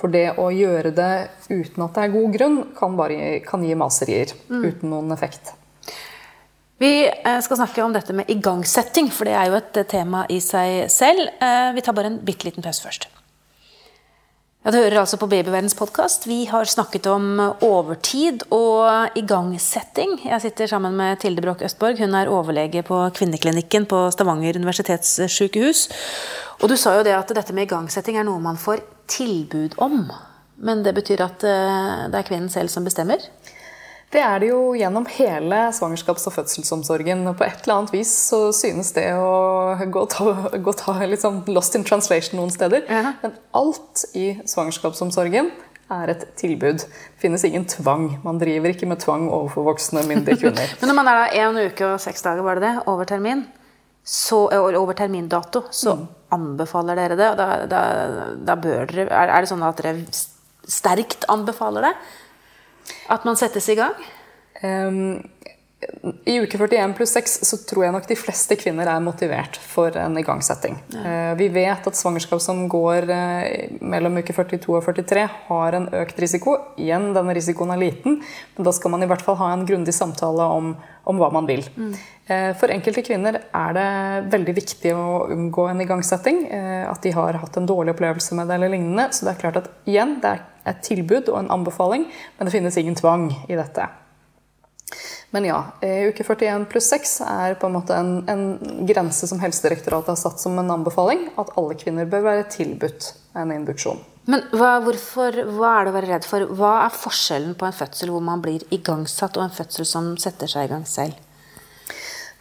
For 0.00 0.12
det 0.12 0.26
å 0.40 0.48
gjøre 0.54 0.94
det 0.96 1.12
uten 1.50 1.84
at 1.84 1.96
det 1.96 2.06
er 2.06 2.14
god 2.14 2.36
grunn, 2.36 2.60
kan, 2.78 2.98
bare, 2.98 3.38
kan 3.46 3.64
gi 3.66 3.76
maserier. 3.78 4.34
Mm. 4.48 4.62
Uten 4.64 4.94
noen 4.94 5.14
effekt. 5.14 5.52
Vi 6.80 7.08
eh, 7.24 7.40
skal 7.44 7.58
snakke 7.60 7.82
om 7.84 7.92
dette 7.92 8.14
med 8.16 8.30
igangsetting, 8.32 9.10
for 9.12 9.28
det 9.28 9.34
er 9.36 9.50
jo 9.50 9.56
et 9.58 9.76
eh, 9.76 9.84
tema 9.88 10.22
i 10.32 10.38
seg 10.40 10.86
selv. 10.88 11.26
Eh, 11.36 11.72
vi 11.76 11.82
tar 11.84 11.92
bare 11.92 12.08
en 12.08 12.22
bitte 12.24 12.48
liten 12.48 12.64
pause 12.64 12.80
først. 12.86 13.04
Ja, 14.64 14.72
Du 14.72 14.78
hører 14.78 15.02
altså 15.02 15.18
på 15.20 15.28
Babyverdens 15.28 15.76
podkast. 15.76 16.24
Vi 16.28 16.46
har 16.48 16.64
snakket 16.64 17.10
om 17.12 17.36
overtid 17.64 18.46
og 18.48 19.12
igangsetting. 19.16 20.16
Jeg 20.24 20.40
sitter 20.40 20.72
sammen 20.72 20.96
med 20.96 21.20
Tilde 21.20 21.44
Broch 21.44 21.60
Østborg. 21.68 22.00
Hun 22.00 22.16
er 22.16 22.32
overlege 22.32 22.82
på 22.84 23.02
kvinneklinikken 23.12 23.84
på 23.84 24.06
Stavanger 24.16 24.56
universitetssykehus. 24.56 25.86
Og 26.62 26.68
du 26.72 26.78
sa 26.80 26.96
jo 26.96 27.04
det 27.04 27.16
at 27.16 27.36
dette 27.36 27.56
med 27.56 27.68
igangsetting 27.68 28.16
er 28.16 28.28
noe 28.28 28.40
man 28.40 28.60
får 28.60 28.80
tilbud 29.20 29.76
om. 29.84 30.06
Men 30.56 30.84
det 30.84 30.96
betyr 30.96 31.28
at 31.28 31.44
det 31.44 32.20
er 32.20 32.28
kvinnen 32.28 32.52
selv 32.52 32.72
som 32.72 32.88
bestemmer? 32.88 33.20
Det 34.10 34.18
er 34.18 34.40
det 34.42 34.48
jo 34.50 34.72
gjennom 34.74 35.04
hele 35.14 35.58
svangerskaps- 35.74 36.26
og 36.26 36.34
fødselsomsorgen. 36.34 37.22
På 37.38 37.46
et 37.46 37.62
eller 37.62 37.76
annet 37.76 37.92
vis 37.94 38.10
så 38.10 38.48
synes 38.56 38.90
det 38.96 39.06
å 39.14 39.76
gå 39.86 40.02
ta, 40.10 40.32
gå 40.58 40.74
ta 40.74 40.96
litt 41.06 41.22
sånn 41.22 41.44
lost 41.54 41.78
in 41.78 41.86
translation 41.86 42.40
noen 42.40 42.50
steder. 42.50 42.82
Ja. 42.90 43.12
Men 43.22 43.36
alt 43.54 44.02
i 44.18 44.32
svangerskapsomsorgen 44.50 45.52
er 45.94 46.10
et 46.10 46.24
tilbud. 46.40 46.82
Det 46.82 47.22
finnes 47.22 47.44
ingen 47.46 47.68
tvang. 47.70 48.08
Man 48.24 48.40
driver 48.42 48.74
ikke 48.74 48.88
med 48.90 48.98
tvang 49.02 49.28
overfor 49.30 49.68
voksne, 49.70 50.02
myndige 50.08 50.38
kvinner. 50.42 50.74
Men 50.80 50.90
når 50.90 50.98
man 50.98 51.10
er 51.12 51.20
da 51.20 51.44
én 51.44 51.60
uke 51.70 51.92
og 51.92 52.02
seks 52.02 52.26
dager, 52.26 52.42
var 52.46 52.58
det 52.58 52.66
det, 52.66 52.74
over 52.90 53.06
termin, 53.06 53.44
så, 54.02 54.48
over 54.58 54.96
termindato, 54.98 55.68
så 55.70 55.94
mm. 55.94 56.06
anbefaler 56.34 56.98
dere 56.98 57.20
det? 57.20 57.30
Da, 57.38 57.48
da, 57.70 57.84
da 58.42 58.58
bør 58.58 58.90
dere, 58.90 59.06
er, 59.06 59.36
er 59.36 59.44
det 59.44 59.52
sånn 59.52 59.62
at 59.66 59.78
dere 59.78 60.02
sterkt 60.70 61.28
anbefaler 61.30 61.90
det? 61.90 61.94
At 63.10 63.26
man 63.28 63.38
settes 63.38 63.68
i 63.72 63.78
gang? 63.78 63.96
Um, 64.62 65.22
I 66.28 66.34
uke 66.42 66.58
41 66.60 66.92
pluss 66.98 67.14
6 67.16 67.38
så 67.48 67.56
tror 67.64 67.86
jeg 67.86 67.94
nok 67.94 68.06
de 68.10 68.16
fleste 68.18 68.56
kvinner 68.60 68.88
er 68.92 69.00
motivert 69.00 69.56
for 69.56 69.94
en 69.96 70.18
igangsetting. 70.20 70.76
Ja. 70.92 71.00
Uh, 71.00 71.30
vi 71.40 71.48
vet 71.54 71.88
at 71.88 71.96
svangerskap 71.96 72.42
som 72.44 72.66
går 72.70 73.08
uh, 73.08 73.78
mellom 73.80 74.20
uke 74.20 74.36
42 74.36 74.76
og 74.76 74.84
43, 74.84 75.24
har 75.48 75.78
en 75.78 75.88
økt 76.02 76.20
risiko. 76.20 76.58
Igjen, 76.80 77.10
denne 77.16 77.34
risikoen 77.36 77.72
er 77.72 77.80
liten, 77.80 78.20
men 78.56 78.68
da 78.68 78.74
skal 78.76 78.92
man 78.92 79.06
i 79.06 79.08
hvert 79.10 79.24
fall 79.24 79.40
ha 79.40 79.52
en 79.54 79.64
grundig 79.68 79.96
samtale 79.96 80.50
om, 80.60 80.74
om 81.08 81.22
hva 81.22 81.32
man 81.32 81.48
vil. 81.48 81.64
Mm. 81.80 81.96
Uh, 82.28 82.52
for 82.60 82.76
enkelte 82.76 83.06
kvinner 83.06 83.40
er 83.40 83.76
det 83.80 83.88
veldig 84.36 84.58
viktig 84.60 84.94
å 84.94 85.08
unngå 85.32 85.70
en 85.72 85.84
igangsetting. 85.86 86.44
At 86.90 87.00
de 87.06 87.16
har 87.16 87.40
hatt 87.40 87.56
en 87.56 87.66
dårlig 87.68 87.96
opplevelse 87.96 88.36
med 88.36 88.50
det 88.50 88.60
eller 88.60 88.76
lignende. 88.76 89.08
Så 89.16 89.24
det 89.24 89.32
er 89.32 89.44
klart 89.46 89.62
at 89.62 89.72
igjen, 89.88 90.18
det 90.20 90.36
er 90.36 90.44
et 90.68 90.82
tilbud 90.84 91.30
og 91.32 91.38
en 91.40 91.50
anbefaling, 91.58 92.06
men 92.36 92.48
det 92.48 92.54
finnes 92.54 92.76
ingen 92.80 92.98
tvang 92.98 93.30
i 93.48 93.58
dette. 93.58 93.86
Men 95.30 95.46
ja, 95.46 95.60
uke 95.78 96.24
41 96.26 96.64
pluss 96.72 96.88
6 96.90 97.12
er 97.22 97.56
på 97.60 97.68
en 97.68 97.76
måte 97.76 97.94
en, 97.94 98.16
en, 98.30 98.46
grense 98.88 99.28
som 99.30 99.38
Helsedirektoratet 99.38 100.10
har 100.10 100.18
satt 100.18 100.42
som 100.42 100.58
en 100.58 100.72
anbefaling. 100.74 101.28
At 101.38 101.52
alle 101.60 101.76
kvinner 101.78 102.08
bør 102.10 102.24
være 102.26 102.48
tilbudt 102.50 103.12
en 103.38 103.52
induksjon. 103.54 104.00
Men 104.30 104.42
hva, 104.50 104.72
hvorfor, 104.82 105.38
hva 105.54 105.76
er 105.76 105.86
det 105.86 105.92
å 105.92 105.96
være 105.96 106.10
redd 106.10 106.26
for? 106.26 106.48
Hva 106.58 106.72
er 106.82 106.98
forskjellen 106.98 107.54
på 107.58 107.68
en 107.68 107.76
fødsel 107.78 108.10
hvor 108.10 108.24
man 108.26 108.42
blir 108.42 108.66
igangsatt, 108.74 109.38
og 109.38 109.46
en 109.46 109.54
fødsel 109.54 109.86
som 109.86 110.10
setter 110.20 110.50
seg 110.50 110.66
i 110.66 110.72
gang 110.74 110.82
selv? 110.90 111.14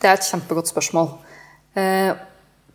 Det 0.01 0.09
er 0.09 0.17
et 0.17 0.25
kjempegodt 0.25 0.71
spørsmål. 0.71 1.13
Eh, 1.77 2.11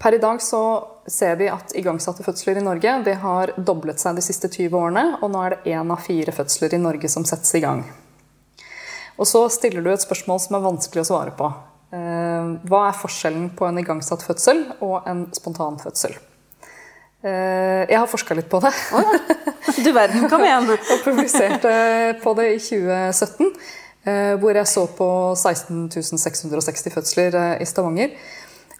Per 0.04 0.16
i 0.16 0.20
dag 0.20 0.42
så 0.42 0.60
ser 1.06 1.36
vi 1.36 1.50
at 1.52 1.74
igangsatte 1.76 2.24
fødsler 2.24 2.58
i 2.60 2.64
Norge 2.64 2.94
det 3.04 3.18
har 3.22 3.52
doblet 3.56 4.00
seg 4.00 4.16
de 4.16 4.24
siste 4.24 4.48
20 4.48 4.78
årene, 4.78 5.04
og 5.20 5.30
nå 5.32 5.42
er 5.44 5.54
det 5.54 5.74
én 5.76 5.92
av 5.92 6.02
fire 6.04 6.32
fødsler 6.32 6.76
i 6.76 6.80
Norge 6.80 7.10
som 7.12 7.26
settes 7.28 7.54
i 7.58 7.62
gang. 7.64 7.84
Og 9.20 9.28
så 9.30 9.44
stiller 9.52 9.84
du 9.84 9.92
et 9.92 10.02
spørsmål 10.02 10.40
som 10.42 10.58
er 10.58 10.64
vanskelig 10.64 11.04
å 11.04 11.08
svare 11.12 11.34
på. 11.38 11.50
Eh, 11.94 12.54
hva 12.66 12.86
er 12.88 12.98
forskjellen 12.98 13.50
på 13.54 13.68
en 13.68 13.78
igangsatt 13.78 14.24
fødsel 14.26 14.64
og 14.82 15.06
en 15.10 15.26
spontan 15.36 15.78
fødsel? 15.82 16.16
Eh, 17.24 17.84
jeg 17.86 17.98
har 17.98 18.10
forska 18.10 18.34
litt 18.36 18.50
på 18.50 18.60
det. 18.64 18.72
Oh, 18.96 19.04
ja. 19.04 19.38
Du 19.84 19.92
verden, 19.94 20.26
kom 20.30 20.42
igjen! 20.44 20.66
og 20.72 21.04
publiserte 21.06 21.74
på 22.24 22.34
det 22.40 22.50
i 22.56 22.58
2017. 22.58 23.52
Eh, 24.04 24.34
hvor 24.42 24.58
jeg 24.58 24.68
så 24.68 24.84
på 24.98 25.08
16 25.38 26.18
660 26.18 26.96
fødsler 26.96 27.38
i 27.62 27.68
Stavanger. 27.68 28.16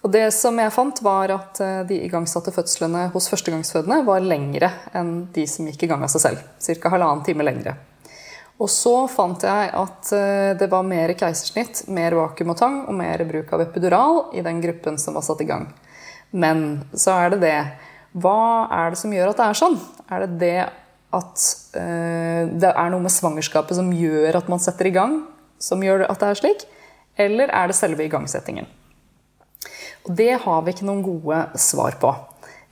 Og 0.05 0.11
det 0.13 0.27
som 0.35 0.59
jeg 0.61 0.69
fant, 0.69 0.99
var 1.01 1.31
at 1.33 1.59
eh, 1.65 1.81
de 1.89 1.97
igangsatte 2.05 2.53
fødslene 2.53 3.07
hos 3.15 3.25
førstegangsfødende 3.31 4.03
var 4.05 4.21
lengre 4.21 4.69
enn 4.93 5.31
de 5.33 5.47
som 5.49 5.65
gikk 5.65 5.87
i 5.87 5.89
gang 5.89 6.05
av 6.05 6.11
seg 6.13 6.21
selv. 6.27 6.43
Ca. 6.61 6.91
halvannen 6.93 7.23
time 7.25 7.47
lengre. 7.47 7.73
Og 8.61 8.69
så 8.69 8.93
fant 9.11 9.41
jeg 9.41 9.71
at 9.73 10.11
eh, 10.13 10.51
det 10.59 10.69
var 10.69 10.85
mer 10.85 11.15
keisersnitt, 11.17 11.87
mer 11.89 12.13
vakuum 12.19 12.53
og 12.53 12.59
tang 12.61 12.77
og 12.85 12.93
mer 13.01 13.25
bruk 13.25 13.49
av 13.57 13.65
epidural 13.65 14.21
i 14.37 14.45
den 14.45 14.61
gruppen 14.61 15.01
som 15.01 15.17
var 15.17 15.25
satt 15.25 15.41
i 15.41 15.49
gang. 15.49 15.71
Men 16.37 16.85
så 16.93 17.17
er 17.17 17.33
det 17.33 17.41
det 17.41 17.57
Hva 18.21 18.69
er 18.71 18.93
det 18.93 19.01
som 19.01 19.11
gjør 19.11 19.33
at 19.33 19.41
det 19.41 19.49
er 19.49 19.61
sånn? 19.63 19.81
Er 20.05 20.23
det 20.23 20.39
det 20.45 20.55
at 21.15 21.49
uh, 21.75 22.41
det 22.51 22.71
er 22.71 22.89
noe 22.91 23.03
med 23.03 23.13
svangerskapet 23.13 23.75
som 23.77 23.91
gjør 23.95 24.37
at 24.39 24.47
man 24.51 24.61
setter 24.63 24.87
i 24.87 24.95
gang, 24.95 25.21
som 25.59 25.83
gjør 25.83 26.05
at 26.07 26.21
det 26.21 26.29
er 26.29 26.39
slik? 26.39 26.65
Eller 27.19 27.51
er 27.51 27.71
det 27.71 27.77
selve 27.77 28.07
igangsettingen? 28.07 28.67
Og 30.05 30.15
det 30.17 30.31
har 30.45 30.63
vi 30.63 30.73
ikke 30.73 30.87
noen 30.87 31.03
gode 31.05 31.41
svar 31.59 31.97
på. 32.01 32.13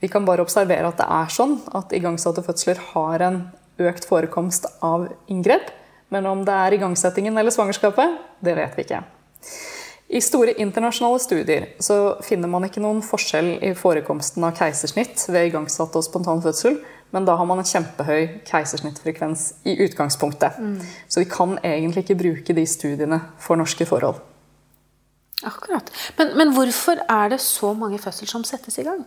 Vi 0.02 0.10
kan 0.12 0.26
bare 0.26 0.44
observere 0.44 0.90
at 0.90 1.00
det 1.00 1.06
er 1.08 1.32
sånn 1.32 1.58
at 1.74 1.92
igangsatte 1.96 2.44
fødsler 2.44 2.80
har 2.92 3.24
en 3.24 3.40
økt 3.80 4.06
forekomst 4.06 4.68
av 4.84 5.08
inngrep. 5.32 5.70
Men 6.14 6.28
om 6.30 6.44
det 6.46 6.54
er 6.54 6.76
igangsettingen 6.76 7.38
eller 7.40 7.54
svangerskapet, 7.54 8.18
det 8.44 8.54
vet 8.58 8.76
vi 8.76 8.84
ikke. 8.84 9.00
I 10.14 10.20
store 10.22 10.52
internasjonale 10.60 11.18
studier 11.18 11.64
så 11.82 11.96
finner 12.22 12.50
man 12.52 12.66
ikke 12.68 12.82
noen 12.84 13.00
forskjell 13.02 13.56
i 13.64 13.72
forekomsten 13.74 14.44
av 14.46 14.52
keisersnitt 14.58 15.24
ved 15.32 15.48
igangsatt 15.48 15.96
og 15.96 16.04
spontan 16.06 16.44
fødsel, 16.44 16.76
men 17.14 17.26
da 17.26 17.34
har 17.38 17.48
man 17.48 17.62
en 17.62 17.66
kjempehøy 17.66 18.44
keisersnittfrekvens 18.46 19.46
i 19.70 19.78
utgangspunktet. 19.86 20.60
Mm. 20.60 20.76
Så 21.08 21.24
vi 21.24 21.30
kan 21.32 21.56
egentlig 21.64 22.04
ikke 22.04 22.20
bruke 22.20 22.54
de 22.54 22.66
studiene 22.68 23.22
for 23.42 23.58
norske 23.58 23.88
forhold. 23.88 24.20
Akkurat. 25.42 25.90
Men, 26.18 26.36
men, 26.38 26.52
hvorfor 26.54 27.00
er 27.10 27.34
det 27.34 27.40
så 27.42 27.72
mange 27.76 27.98
fødsler 27.98 28.30
som 28.30 28.44
settes 28.46 28.78
i 28.78 28.86
gang? 28.86 29.02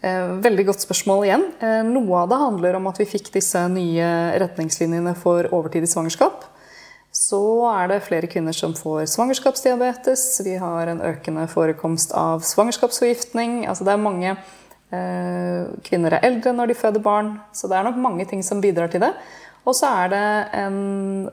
Eh, 0.00 0.36
veldig 0.44 0.68
godt 0.68 0.84
spørsmål 0.84 1.24
igjen. 1.26 1.48
Eh, 1.58 1.80
noe 1.88 2.20
av 2.22 2.30
det 2.30 2.38
handler 2.38 2.78
om 2.78 2.86
at 2.90 3.00
vi 3.02 3.08
fikk 3.08 3.32
disse 3.34 3.64
nye 3.72 4.12
retningslinjene 4.38 5.16
for 5.18 5.50
overtid 5.50 5.84
i 5.84 5.90
svangerskap. 5.90 6.46
Så 7.14 7.40
er 7.72 7.88
det 7.90 8.04
flere 8.06 8.28
kvinner 8.30 8.54
som 8.54 8.76
får 8.78 9.08
svangerskapsdiabetes. 9.10 10.22
Vi 10.46 10.54
har 10.60 10.92
en 10.92 11.02
økende 11.02 11.48
forekomst 11.50 12.14
av 12.14 12.46
svangerskapsforgiftning. 12.46 13.64
Altså 13.66 13.88
det 13.88 13.96
er 13.96 14.06
mange 14.06 14.30
eh, 14.36 15.66
Kvinner 15.88 16.14
er 16.14 16.28
eldre 16.28 16.54
når 16.54 16.70
de 16.70 16.78
føder 16.78 17.02
barn, 17.02 17.34
så 17.52 17.68
det 17.68 17.78
er 17.78 17.88
nok 17.88 17.98
mange 18.00 18.28
ting 18.28 18.44
som 18.46 18.62
bidrar 18.62 18.92
til 18.92 19.02
det. 19.02 19.12
Og 19.68 19.76
så 19.76 19.88
er 20.02 20.12
det 20.12 20.26
en, 20.62 20.78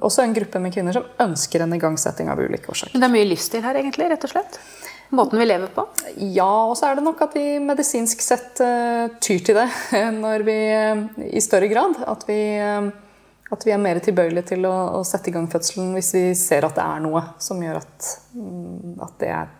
også 0.04 0.25
en 0.25 0.34
gruppe 0.36 0.60
med 0.60 0.74
kvinner 0.75 0.96
som 0.98 1.06
ønsker 1.24 1.63
en 1.63 1.75
igangsetting 1.77 2.27
av 2.32 2.42
ulike 2.44 2.68
årsaker. 2.74 2.98
Det 2.98 3.08
er 3.08 3.13
mye 3.13 3.30
livsstil 3.30 3.63
her, 3.63 3.80
egentlig? 3.80 4.10
rett 4.12 4.27
og 4.27 4.34
slett? 4.34 4.60
Måten 5.15 5.39
vi 5.39 5.46
lever 5.46 5.72
på? 5.72 5.86
Ja, 6.34 6.50
og 6.65 6.75
så 6.75 6.89
er 6.89 6.98
det 6.98 7.06
nok 7.06 7.22
at 7.24 7.36
vi 7.38 7.46
medisinsk 7.63 8.24
sett 8.25 8.60
uh, 8.60 9.08
tyr 9.24 9.44
til 9.46 9.60
det 9.60 9.68
når 10.24 10.44
vi 10.48 10.56
uh, 10.74 11.04
i 11.30 11.44
større 11.44 11.70
grad. 11.72 12.01
At 12.10 12.25
vi, 12.27 12.39
uh, 12.60 12.89
at 13.56 13.68
vi 13.68 13.75
er 13.75 13.80
mer 13.80 14.01
tilbøyelige 14.04 14.50
til 14.51 14.68
å, 14.68 14.74
å, 14.98 15.04
sette 15.08 15.32
i 15.32 15.36
gang 15.36 15.48
fødselen 15.51 15.94
hvis 15.96 16.12
vi 16.18 16.25
ser 16.39 16.68
at 16.68 16.75
det 16.75 16.84
er 16.84 17.06
noe 17.06 17.22
som 17.39 17.62
gjør 17.63 17.80
at, 17.84 18.10
um, 18.36 18.98
at 19.06 19.15
det 19.22 19.32
er 19.38 19.54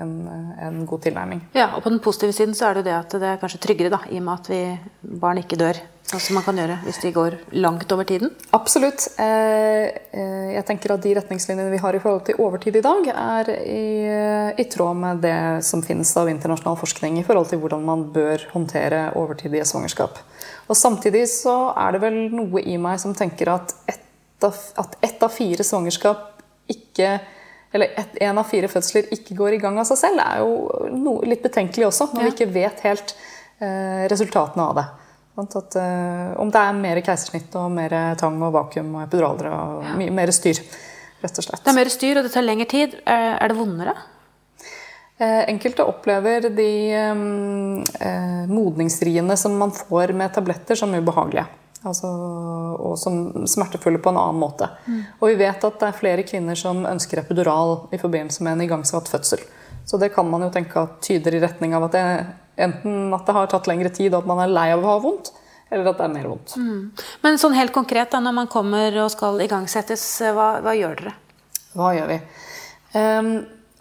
en, 0.00 0.14
en, 0.62 0.80
god 0.88 1.04
tilnærming. 1.08 1.42
Ja, 1.56 1.74
og 1.74 1.84
På 1.84 1.92
den 1.92 2.00
positive 2.04 2.32
siden 2.36 2.56
så 2.56 2.70
er 2.70 2.78
det 2.78 2.86
det 2.88 2.96
at 2.96 3.18
det 3.20 3.34
er 3.34 3.42
kanskje 3.42 3.60
tryggere, 3.66 3.92
da, 3.92 4.00
i 4.08 4.22
og 4.22 4.26
med 4.28 4.40
at 4.40 4.50
vi, 4.52 4.62
barn 5.20 5.42
ikke 5.42 5.60
dør 5.60 5.82
Som 6.06 6.36
man 6.38 6.44
kan 6.46 6.54
gjøre 6.54 6.76
hvis 6.84 7.00
de 7.02 7.10
går 7.10 7.34
langt 7.58 7.90
over 7.90 8.06
tiden? 8.06 8.30
Absolutt. 8.54 9.08
Eh, 9.18 9.86
eh, 10.14 10.50
jeg 10.54 10.62
tenker 10.68 10.94
at 10.94 11.02
De 11.02 11.14
retningslinjene 11.18 11.72
vi 11.72 11.80
har 11.82 11.96
i 11.98 12.00
forhold 12.02 12.22
til 12.28 12.38
overtid 12.42 12.78
i 12.78 12.82
dag, 12.84 13.08
er 13.10 13.50
i, 13.58 13.86
i 14.54 14.66
tråd 14.70 15.00
med 15.02 15.24
det 15.24 15.38
som 15.66 15.82
finnes 15.82 16.12
av 16.16 16.30
internasjonal 16.30 16.78
forskning 16.78 17.18
i 17.18 17.24
forhold 17.26 17.50
til 17.50 17.58
hvordan 17.62 17.82
man 17.88 18.04
bør 18.14 18.46
håndtere 18.52 19.08
overtidige 19.18 19.66
svangerskap. 19.66 20.20
Og 20.70 20.78
Samtidig 20.78 21.26
så 21.32 21.56
er 21.74 21.96
det 21.96 22.04
vel 22.06 22.20
noe 22.30 22.62
i 22.62 22.78
meg 22.78 23.02
som 23.02 23.14
tenker 23.16 23.50
at 23.56 23.74
ett 23.90 24.46
av, 24.46 24.54
at 24.78 24.94
ett 25.02 25.26
av 25.26 25.34
fire 25.34 25.66
svangerskap 25.66 26.36
ikke 26.70 27.16
eller 27.74 28.06
én 28.22 28.38
av 28.38 28.46
fire 28.48 28.68
fødsler 28.70 29.10
ikke 29.12 29.34
går 29.36 29.56
i 29.56 29.58
gang 29.60 29.76
av 29.80 29.88
seg 29.88 29.98
selv, 30.00 30.22
er 30.22 30.38
jo 30.40 30.92
no, 30.94 31.18
litt 31.26 31.42
betenkelig 31.44 31.88
også, 31.90 32.08
når 32.14 32.22
ja. 32.22 32.28
vi 32.28 32.32
ikke 32.32 32.54
vet 32.54 32.84
helt 32.86 33.12
eh, 33.58 34.06
resultatene 34.08 34.68
av 34.70 34.78
det. 34.78 34.86
At, 35.36 35.76
uh, 35.76 36.32
om 36.40 36.50
det 36.52 36.60
er 36.62 36.76
mer 36.80 37.00
keisersnitt 37.04 37.54
og 37.60 37.70
mer 37.74 37.92
tang 38.20 38.40
og 38.40 38.54
vakuum 38.54 38.94
og 38.96 39.02
epiduraler 39.04 39.50
og 39.52 39.84
ja. 39.84 40.10
mer 40.16 40.32
styr. 40.32 40.62
rett 41.20 41.40
og 41.40 41.44
slett. 41.44 41.64
Det 41.64 41.72
er 41.72 41.80
mer 41.80 41.92
styr, 41.92 42.18
og 42.20 42.24
det 42.24 42.32
tar 42.32 42.46
lengre 42.46 42.68
tid. 42.70 43.00
Er 43.04 43.52
det 43.52 43.58
vondere? 43.58 43.96
Eh, 45.18 45.48
enkelte 45.48 45.84
opplever 45.84 46.50
de 46.52 46.94
um, 47.10 47.84
eh, 48.00 48.42
modningsriene 48.48 49.36
som 49.36 49.54
man 49.56 49.70
får 49.72 50.12
med 50.12 50.34
tabletter, 50.34 50.76
som 50.76 50.92
ubehagelige. 50.94 51.46
Altså, 51.86 52.08
og 52.76 52.98
som 52.98 53.46
smertefulle 53.48 54.00
på 54.02 54.12
en 54.12 54.18
annen 54.20 54.40
måte. 54.42 54.68
Mm. 54.84 55.00
Og 55.20 55.30
vi 55.30 55.38
vet 55.40 55.64
at 55.64 55.78
det 55.80 55.88
er 55.88 55.96
flere 55.96 56.24
kvinner 56.26 56.58
som 56.58 56.84
ønsker 56.84 57.22
epidural 57.22 57.86
i 57.94 58.00
forbindelse 58.00 58.44
med 58.44 58.56
en 58.56 58.64
igangsatt 58.66 59.08
fødsel. 59.08 59.44
Så 59.86 59.96
det 60.02 60.10
kan 60.12 60.28
man 60.28 60.44
jo 60.44 60.50
tenke 60.52 60.82
at 60.82 60.98
tyder 61.06 61.38
i 61.38 61.40
retning 61.40 61.76
av 61.78 61.86
at 61.86 61.96
det 61.96 62.04
enten 62.56 63.14
at 63.16 63.26
det 63.26 63.36
har 63.36 63.50
tatt 63.52 63.68
lengre 63.70 63.92
tid 63.94 64.14
at 64.16 64.28
man 64.28 64.40
er 64.44 64.52
lei 64.52 64.68
av 64.74 64.84
å 64.84 64.94
ha 64.94 64.96
vondt, 65.02 65.32
eller 65.70 65.90
at 65.90 65.98
det 65.98 66.06
er 66.06 66.14
mer 66.14 66.28
vondt. 66.30 66.56
Men 67.24 67.40
sånn 67.42 67.56
helt 67.58 67.74
konkret, 67.74 68.10
da, 68.12 68.22
når 68.22 68.36
man 68.40 68.50
kommer 68.52 68.96
og 69.04 69.10
skal 69.14 69.40
igangsettes, 69.44 70.04
hva, 70.36 70.56
hva 70.64 70.76
gjør 70.78 71.02
dere? 71.02 71.14
Hva 71.76 71.92
gjør 71.96 72.12
vi? 72.14 72.20
Um, 72.96 73.32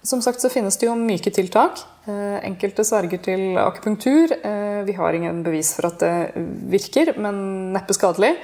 som 0.06 0.22
sagt 0.22 0.42
så 0.44 0.52
finnes 0.54 0.78
det 0.78 0.90
jo 0.90 0.96
myke 1.00 1.32
tiltak. 1.34 1.82
Eh, 2.06 2.38
enkelte 2.46 2.84
sverger 2.86 3.22
til 3.26 3.56
akupunktur. 3.58 4.36
Eh, 4.38 4.82
vi 4.86 4.94
har 4.94 5.18
ingen 5.18 5.42
bevis 5.44 5.72
for 5.74 5.88
at 5.90 6.04
det 6.04 6.44
virker, 6.70 7.16
men 7.18 7.74
neppe 7.74 7.96
skadelig. 7.98 8.36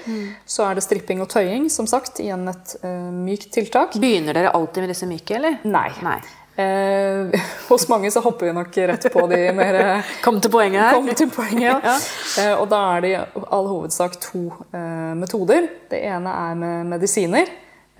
Så 0.49 0.65
er 0.65 0.77
det 0.77 0.85
stripping 0.87 1.21
og 1.21 1.29
tøying, 1.29 1.69
som 1.69 1.85
sagt. 1.89 2.23
Igjen 2.23 2.49
et 2.49 2.75
eh, 2.81 3.11
mykt 3.13 3.51
tiltak. 3.53 3.99
Begynner 4.01 4.33
dere 4.33 4.55
alltid 4.57 4.87
med 4.87 4.93
disse 4.95 5.09
myke, 5.09 5.37
eller? 5.37 5.59
Nei. 5.69 5.89
Nei. 6.01 6.17
Eh, 6.59 7.39
hos 7.69 7.87
mange 7.89 8.11
så 8.11 8.19
hopper 8.25 8.49
vi 8.49 8.53
nok 8.57 8.75
rett 8.91 9.05
på 9.13 9.23
de 9.31 9.37
mer 9.55 9.77
eh, 9.79 10.09
Kom 10.23 10.41
til 10.43 10.51
poenget 10.51 10.81
her. 10.83 10.93
Kom 10.97 11.07
til 11.15 11.29
poenget, 11.31 11.83
ja. 11.89 11.97
Eh, 12.43 12.53
og 12.59 12.67
da 12.71 12.81
er 12.97 13.01
det 13.05 13.11
i 13.13 13.19
all 13.55 13.69
hovedsak 13.71 14.17
to 14.21 14.47
eh, 14.75 15.11
metoder. 15.17 15.69
Det 15.91 16.01
ene 16.11 16.33
er 16.49 16.59
med 16.59 16.91
medisiner. 16.97 17.47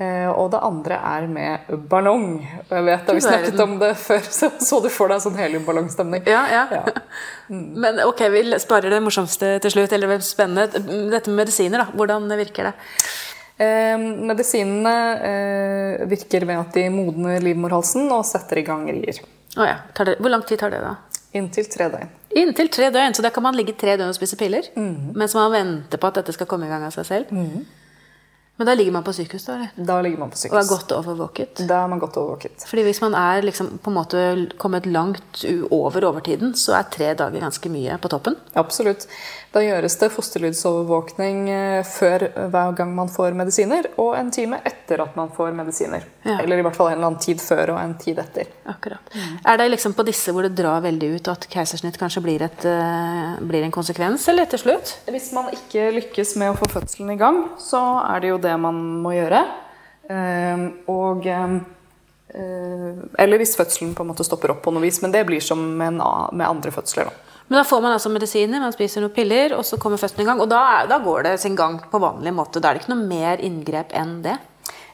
eh, 0.02 0.28
Og 0.34 0.52
det 0.52 0.60
andre 0.68 1.00
er 1.14 1.28
med 1.32 1.72
ballong. 1.90 2.28
Og 2.68 2.76
jeg 2.76 2.88
vet 2.90 3.08
da 3.08 3.16
vi 3.18 3.24
snakket 3.24 3.64
om 3.64 3.78
det 3.82 3.94
før, 4.04 4.28
så 4.28 4.52
så 4.60 4.82
du 4.84 4.90
for 4.92 5.08
deg 5.16 5.24
sånn 5.24 5.40
heliumballongstemning. 5.40 6.28
Ja, 6.28 6.44
ja. 6.52 6.68
Ja. 6.76 6.84
Men 7.86 8.04
ok, 8.06 8.28
vi 8.36 8.46
sparer 8.60 8.92
det 8.94 9.02
morsomste 9.04 9.56
til 9.64 9.78
slutt, 9.80 9.96
eller 9.96 10.20
spennende. 10.24 10.68
Dette 11.12 11.32
med 11.32 11.46
medisiner, 11.46 11.86
da. 11.86 11.92
Hvordan 11.96 12.28
virker 12.44 12.72
det? 12.72 12.78
Eh, 13.62 13.98
medisinene 14.32 14.96
eh, 15.28 16.06
virker 16.10 16.48
ved 16.50 16.64
at 16.64 16.78
de 16.78 16.88
modner 16.94 17.44
livmorhalsen 17.44 18.08
og 18.10 18.26
setter 18.26 18.62
i 18.62 18.66
gang 18.66 18.88
rier. 18.90 19.22
Oh, 19.58 19.66
ja. 19.68 19.78
Tar 19.94 20.12
det, 20.12 20.18
hvor 20.24 20.34
lang 20.34 20.46
tid 20.48 20.62
tar 20.62 20.74
det, 20.74 20.80
da? 20.82 20.96
Inntil 21.38 21.68
tre 21.72 21.90
døgn. 21.92 22.10
Inntil 22.42 22.72
tre 22.74 22.90
døgn. 22.92 23.14
Så 23.16 23.24
da 23.24 23.30
kan 23.34 23.44
man 23.46 23.56
ligge 23.60 23.76
tre 23.78 23.98
døgn 24.00 24.10
og 24.10 24.18
spise 24.18 24.40
piller 24.40 24.72
mens 24.76 25.36
man 25.38 25.52
venter 25.54 26.00
på 26.02 26.10
at 26.10 26.20
dette 26.20 26.36
skal 26.36 26.50
komme 26.50 26.68
i 26.68 26.72
gang 26.72 26.84
av 26.88 26.96
seg 26.96 27.08
selv. 27.08 27.32
Men 28.62 28.68
da 28.68 28.74
ligger 28.76 28.94
man 28.94 29.04
på 29.04 29.14
sykehus, 29.16 29.46
da? 29.48 29.54
eller? 29.56 29.70
Da 29.90 29.96
ligger 30.06 30.20
man 30.22 30.30
på 30.30 30.38
sykehus. 30.38 30.54
Og 30.54 30.60
er 30.60 30.68
godt 30.70 30.92
overvåket? 30.94 31.62
Da 31.66 31.80
er 31.82 31.88
man 31.90 32.02
godt 32.04 32.20
overvåket. 32.22 32.66
Fordi 32.70 32.84
hvis 32.86 33.00
man 33.02 33.16
er 33.18 33.42
liksom 33.48 33.72
på 33.82 33.90
en 33.90 33.96
måte 33.98 34.26
kommet 34.62 34.86
langt 34.86 35.46
over 35.72 36.06
overtiden, 36.12 36.52
så 36.54 36.76
er 36.78 36.92
tre 36.94 37.14
dager 37.18 37.42
ganske 37.42 37.72
mye 37.74 37.98
på 37.98 38.12
toppen. 38.12 38.36
Absolutt. 38.60 39.08
Da 39.52 39.60
gjøres 39.60 39.98
det 40.00 40.08
fosterlydsovervåkning 40.14 41.40
eh, 41.52 41.82
før 41.84 42.24
hver 42.54 42.76
gang 42.78 42.94
man 42.96 43.10
får 43.12 43.34
medisiner, 43.36 43.90
og 44.00 44.14
en 44.16 44.30
time 44.32 44.62
etter 44.64 45.02
at 45.04 45.18
man 45.20 45.32
får 45.36 45.52
medisiner. 45.58 46.06
Ja. 46.24 46.38
Eller 46.40 46.62
i 46.62 46.64
hvert 46.64 46.78
fall 46.78 46.94
en 46.94 46.96
eller 46.96 47.10
annen 47.10 47.24
tid 47.24 47.42
før 47.44 47.74
og 47.74 47.82
en 47.82 47.98
tid 48.00 48.22
etter. 48.24 48.48
Akkurat. 48.72 49.12
Er 49.44 49.60
det 49.60 49.66
liksom 49.74 49.96
på 49.98 50.06
disse 50.08 50.32
hvor 50.32 50.48
det 50.48 50.54
drar 50.56 50.80
veldig 50.86 51.10
ut 51.18 51.28
at 51.34 51.48
keisersnitt 51.52 52.00
kanskje 52.00 52.24
blir, 52.24 52.46
et, 52.48 52.64
eh, 52.64 53.34
blir 53.44 53.68
en 53.68 53.76
konsekvens, 53.76 54.30
eller 54.32 54.48
til 54.54 54.64
slutt? 54.64 54.94
Hvis 55.12 55.34
man 55.36 55.52
ikke 55.52 55.90
lykkes 55.98 56.38
med 56.40 56.54
å 56.54 56.56
få 56.62 56.70
fødselen 56.72 57.12
i 57.12 57.20
gang, 57.20 57.42
så 57.60 57.82
er 58.08 58.24
det 58.24 58.32
jo 58.32 58.40
det 58.40 58.56
man 58.56 58.80
må 59.04 59.12
gjøre. 59.18 59.44
Eh, 60.12 60.64
Og 60.92 61.28
eh, 61.28 61.60
Eller 63.20 63.38
hvis 63.38 63.58
fødselen 63.60 63.92
på 63.96 64.06
en 64.06 64.14
måte 64.14 64.24
stopper 64.24 64.56
opp 64.56 64.64
på 64.64 64.72
noe 64.72 64.86
vis, 64.88 65.02
men 65.04 65.12
det 65.12 65.26
blir 65.28 65.44
som 65.44 65.60
med 65.60 66.00
andre 66.48 66.72
fødsler. 66.72 67.12
Da. 67.12 67.31
Men 67.52 67.58
da 67.58 67.64
får 67.68 67.82
man 67.84 67.92
altså 67.92 68.08
medisiner, 68.08 68.62
man 68.64 68.72
spiser 68.72 69.04
noen 69.04 69.12
piller, 69.12 69.52
og 69.58 69.66
så 69.68 69.76
kommer 69.76 70.00
fødselen 70.00 70.24
i 70.24 70.28
gang. 70.30 70.40
Og 70.40 70.48
da, 70.48 70.86
da 70.88 71.02
går 71.04 71.26
det 71.26 71.34
sin 71.42 71.58
gang 71.60 71.74
på 71.92 72.00
vanlig 72.00 72.32
måte. 72.32 72.62
Da 72.64 72.70
er 72.70 72.78
det 72.78 72.86
ikke 72.86 72.94
noe 72.94 73.10
mer 73.10 73.42
inngrep 73.44 73.92
enn 73.92 74.14
det. 74.24 74.38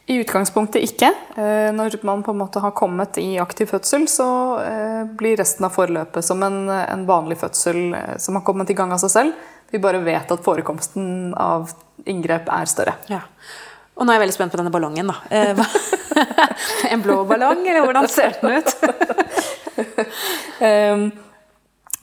I 0.10 0.16
utgangspunktet 0.24 0.82
ikke. 0.88 1.12
Eh, 1.38 1.68
Når 1.78 2.00
man 2.10 2.24
på 2.26 2.34
en 2.34 2.40
måte 2.42 2.58
har 2.64 2.74
kommet 2.74 3.20
i 3.22 3.36
aktiv 3.38 3.70
fødsel, 3.70 4.08
så 4.10 4.26
eh, 4.64 5.04
blir 5.20 5.38
resten 5.38 5.68
av 5.70 5.76
forløpet 5.76 6.26
som 6.26 6.42
en, 6.48 6.58
en 6.72 7.04
vanlig 7.06 7.38
fødsel 7.44 7.94
eh, 7.94 8.18
som 8.26 8.40
har 8.40 8.46
kommet 8.48 8.74
i 8.74 8.78
gang 8.80 8.90
av 8.96 9.04
seg 9.06 9.14
selv. 9.14 9.46
Vi 9.70 9.84
bare 9.84 10.02
vet 10.02 10.34
at 10.34 10.42
forekomsten 10.42 11.38
av 11.38 11.70
inngrep 12.10 12.50
er 12.58 12.74
større. 12.74 12.98
Ja. 13.13 13.22
Og 14.02 14.02
nå 14.02 14.15
er 14.15 14.17
jeg 14.17 14.26
veldig 14.26 14.38
spent 14.39 14.58
på 14.58 14.62
denne 14.63 14.74
ballongen, 14.74 15.13
da. 15.13 15.22
En 16.89 17.06
blå 17.06 17.22
ballong, 17.30 17.62
eller 17.70 17.86
hvordan 17.86 18.10
ser 18.10 18.34
den 18.41 18.58
ut? 18.58 18.74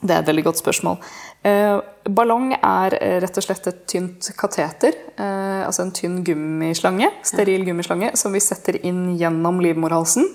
Det 0.04 0.12
er 0.12 0.20
et 0.20 0.28
veldig 0.28 0.44
godt 0.44 0.60
spørsmål. 0.60 0.98
Eh, 1.48 1.78
Ballong 2.12 2.50
er 2.58 2.96
eh, 2.98 3.16
rett 3.24 3.38
og 3.40 3.46
slett 3.46 3.70
et 3.70 3.78
tynt 3.88 4.28
kateter, 4.36 4.98
eh, 5.16 5.62
altså 5.64 5.86
en 5.86 5.94
tynn 5.96 6.18
gummislange, 6.26 7.08
steril 7.24 7.64
gummislange, 7.64 8.10
som 8.20 8.36
vi 8.36 8.42
setter 8.44 8.76
inn 8.84 9.14
gjennom 9.16 9.62
livmorhalsen. 9.64 10.28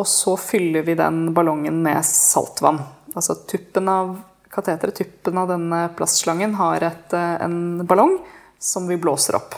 Og 0.00 0.06
så 0.08 0.36
fyller 0.40 0.86
vi 0.86 0.96
den 0.96 1.34
ballongen 1.36 1.82
med 1.84 2.00
saltvann. 2.06 2.80
Altså 3.12 3.36
tuppen 3.50 3.90
av 3.92 4.14
kateteret, 4.50 4.96
tuppen 4.96 5.38
av 5.38 5.50
denne 5.50 5.82
plastslangen, 5.98 6.54
har 6.56 6.82
et, 6.88 7.12
eh, 7.12 7.42
en 7.44 7.86
ballong 7.86 8.16
som 8.58 8.88
vi 8.88 8.96
blåser 8.96 9.36
opp. 9.36 9.54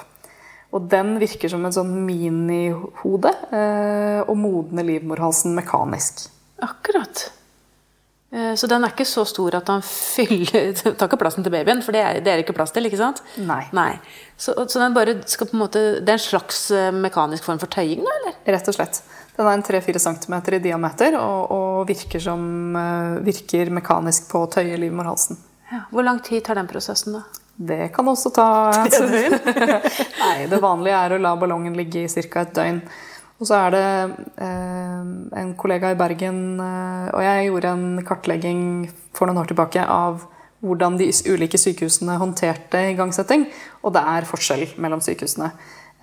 Og 0.73 0.89
den 0.89 1.19
virker 1.21 1.51
som 1.53 1.65
en 1.65 1.75
sånn 1.75 1.93
minihode 2.07 3.31
eh, 3.53 4.21
og 4.25 4.37
modner 4.41 4.87
livmorhalsen 4.89 5.55
mekanisk. 5.55 6.27
Akkurat. 6.65 7.29
Eh, 8.33 8.55
Så 8.57 8.67
den 8.67 8.85
er 8.85 8.93
ikke 8.95 9.05
så 9.09 9.25
stor 9.29 9.55
at 9.59 9.69
han 9.69 9.83
fyller 9.85 10.73
Tar 10.97 11.09
ikke 11.09 11.19
plassen 11.21 11.45
til 11.45 11.53
babyen, 11.53 11.83
for 11.85 11.93
det 11.93 12.01
er 12.03 12.21
det 12.25 12.33
er 12.33 12.41
ikke 12.45 12.55
plass 12.57 12.73
til, 12.73 12.87
ikke 12.89 13.01
sant? 13.01 13.21
Nei. 13.45 13.67
Nei. 13.77 13.91
Så, 14.41 14.55
så 14.57 14.81
den 14.81 14.95
bare 14.97 15.19
skal 15.29 15.51
på 15.51 15.57
en 15.59 15.63
måte 15.67 15.83
Det 16.01 16.09
er 16.15 16.19
en 16.21 16.25
slags 16.27 16.63
eh, 16.73 16.89
mekanisk 16.97 17.45
form 17.45 17.61
for 17.61 17.69
tøying, 17.73 18.01
da, 18.05 18.15
eller? 18.23 18.39
Rett 18.57 18.73
og 18.73 18.79
slett. 18.79 19.03
Den 19.37 19.47
er 19.49 19.55
en 19.57 19.63
3-4 19.65 20.01
cm 20.05 20.35
i 20.57 20.63
diameter 20.65 21.15
og, 21.21 21.53
og 21.53 21.87
virker, 21.89 22.21
som, 22.21 22.43
eh, 22.77 23.21
virker 23.25 23.71
mekanisk 23.73 24.27
på 24.33 24.43
å 24.47 24.51
tøye 24.57 24.81
livmorhalsen. 24.81 25.39
Ja. 25.73 25.85
Hvor 25.93 26.05
lang 26.05 26.19
tid 26.25 26.45
tar 26.45 26.59
den 26.61 26.69
prosessen, 26.69 27.17
da? 27.21 27.23
Det 27.63 27.93
kan 27.95 28.09
også 28.09 28.33
ta 28.33 28.47
Nei, 30.25 30.47
det 30.51 30.59
vanlige 30.61 30.99
er 31.05 31.15
å 31.17 31.21
la 31.21 31.33
ballongen 31.37 31.77
ligge 31.77 32.05
i 32.05 32.23
ca. 32.33 32.43
et 32.47 32.55
døgn. 32.57 32.81
Og 33.43 33.49
så 33.49 33.59
er 33.59 33.73
det 33.75 33.87
eh, 34.39 34.99
en 35.43 35.55
kollega 35.59 35.91
i 35.91 35.99
Bergen 35.99 36.61
eh, 36.63 37.09
og 37.11 37.25
jeg 37.25 37.49
gjorde 37.49 37.73
en 37.75 38.05
kartlegging 38.07 38.63
for 39.11 39.27
noen 39.27 39.43
år 39.43 39.51
tilbake 39.51 39.83
av 39.83 40.23
hvordan 40.63 40.95
de 41.01 41.09
ulike 41.27 41.59
sykehusene 41.59 42.21
håndterte 42.23 42.85
igangsetting. 42.93 43.49
Og 43.83 43.97
det 43.97 44.05
er 44.15 44.29
forskjell 44.31 44.69
mellom 44.79 45.03
sykehusene. 45.03 45.51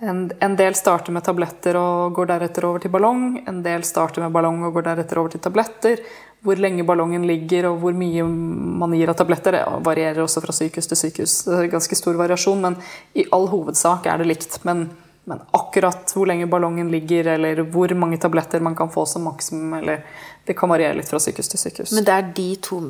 En, 0.04 0.26
en 0.36 0.56
del 0.56 0.76
starter 0.76 1.16
med 1.16 1.24
tabletter 1.24 1.76
og 1.80 2.12
går 2.16 2.28
deretter 2.34 2.68
over 2.68 2.84
til 2.84 2.92
ballong. 2.92 3.40
En 3.48 3.64
del 3.64 3.88
starter 3.88 4.24
med 4.24 4.36
ballong 4.36 4.62
og 4.68 4.76
går 4.76 4.90
deretter 4.90 5.20
over 5.20 5.32
til 5.32 5.42
tabletter. 5.44 6.04
Hvor 6.44 6.60
lenge 6.60 6.84
ballongen 6.88 7.24
ligger 7.28 7.70
og 7.70 7.80
hvor 7.82 7.96
mye 7.96 8.24
man 8.24 8.96
gir 8.96 9.12
av 9.12 9.16
tabletter, 9.16 9.56
det 9.56 9.84
varierer 9.84 10.22
også 10.24 10.44
fra 10.44 10.56
sykehus 10.56 10.92
til 10.92 11.00
sykehus. 11.06 11.42
Det 11.48 11.56
er 11.56 11.72
ganske 11.72 11.96
stor 11.96 12.20
variasjon, 12.20 12.64
men 12.64 12.76
i 13.16 13.26
all 13.32 13.48
hovedsak 13.48 14.08
er 14.08 14.20
det 14.20 14.28
likt. 14.28 14.60
Men, 14.68 14.90
men 15.30 15.42
akkurat 15.56 16.10
hvor 16.14 16.28
lenge 16.28 16.48
ballongen 16.50 16.90
ligger, 16.92 17.32
eller 17.36 17.62
hvor 17.70 17.94
mange 17.98 18.18
tabletter 18.20 18.62
man 18.64 18.76
kan 18.78 18.90
få 18.92 19.06
som 19.08 19.24
maksimum, 19.28 19.76
eller 19.78 20.02
det 20.46 20.56
kan 20.58 20.70
variere 20.72 20.98
litt 20.98 21.10
fra 21.10 21.20
sykehus 21.22 21.52
til 21.52 21.62
sykehus. 21.62 21.94
Men 21.96 22.06
det 22.08 22.16
er 22.16 22.32
de 22.36 22.48
to 22.66 22.80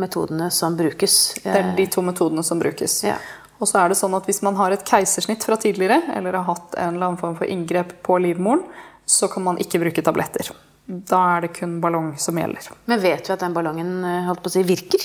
metodene 0.00 0.48
som 0.54 0.78
brukes. 0.78 1.18
det 1.44 1.58
er 1.58 1.74
de 1.76 1.86
to 1.92 2.04
metodene 2.06 2.44
som 2.46 2.62
brukes. 2.62 3.02
Ja. 3.04 3.18
Og 3.60 3.68
så 3.68 3.82
er 3.82 3.92
det 3.92 3.98
sånn 4.00 4.16
at 4.16 4.24
Hvis 4.28 4.40
man 4.42 4.56
har 4.56 4.72
et 4.72 4.86
keisersnitt 4.88 5.44
fra 5.44 5.58
tidligere, 5.60 6.00
eller 6.16 6.38
har 6.40 6.48
hatt 6.48 6.74
en 6.80 6.94
eller 6.94 7.10
annen 7.10 7.20
form 7.20 7.36
for 7.36 7.50
inngrep 7.50 7.98
på 8.06 8.16
livmoren, 8.24 8.64
så 9.04 9.28
kan 9.28 9.44
man 9.44 9.58
ikke 9.60 9.82
bruke 9.82 10.04
tabletter. 10.06 10.52
Da 10.86 11.20
er 11.36 11.44
det 11.44 11.54
kun 11.58 11.78
ballong 11.82 12.14
som 12.18 12.38
gjelder. 12.38 12.70
Men 12.90 13.02
vet 13.02 13.28
vi 13.28 13.34
at 13.34 13.42
den 13.42 13.54
ballongen 13.54 13.98
eh, 14.06 14.22
holdt 14.26 14.42
på 14.42 14.50
å 14.50 14.54
si, 14.54 14.62
virker? 14.66 15.04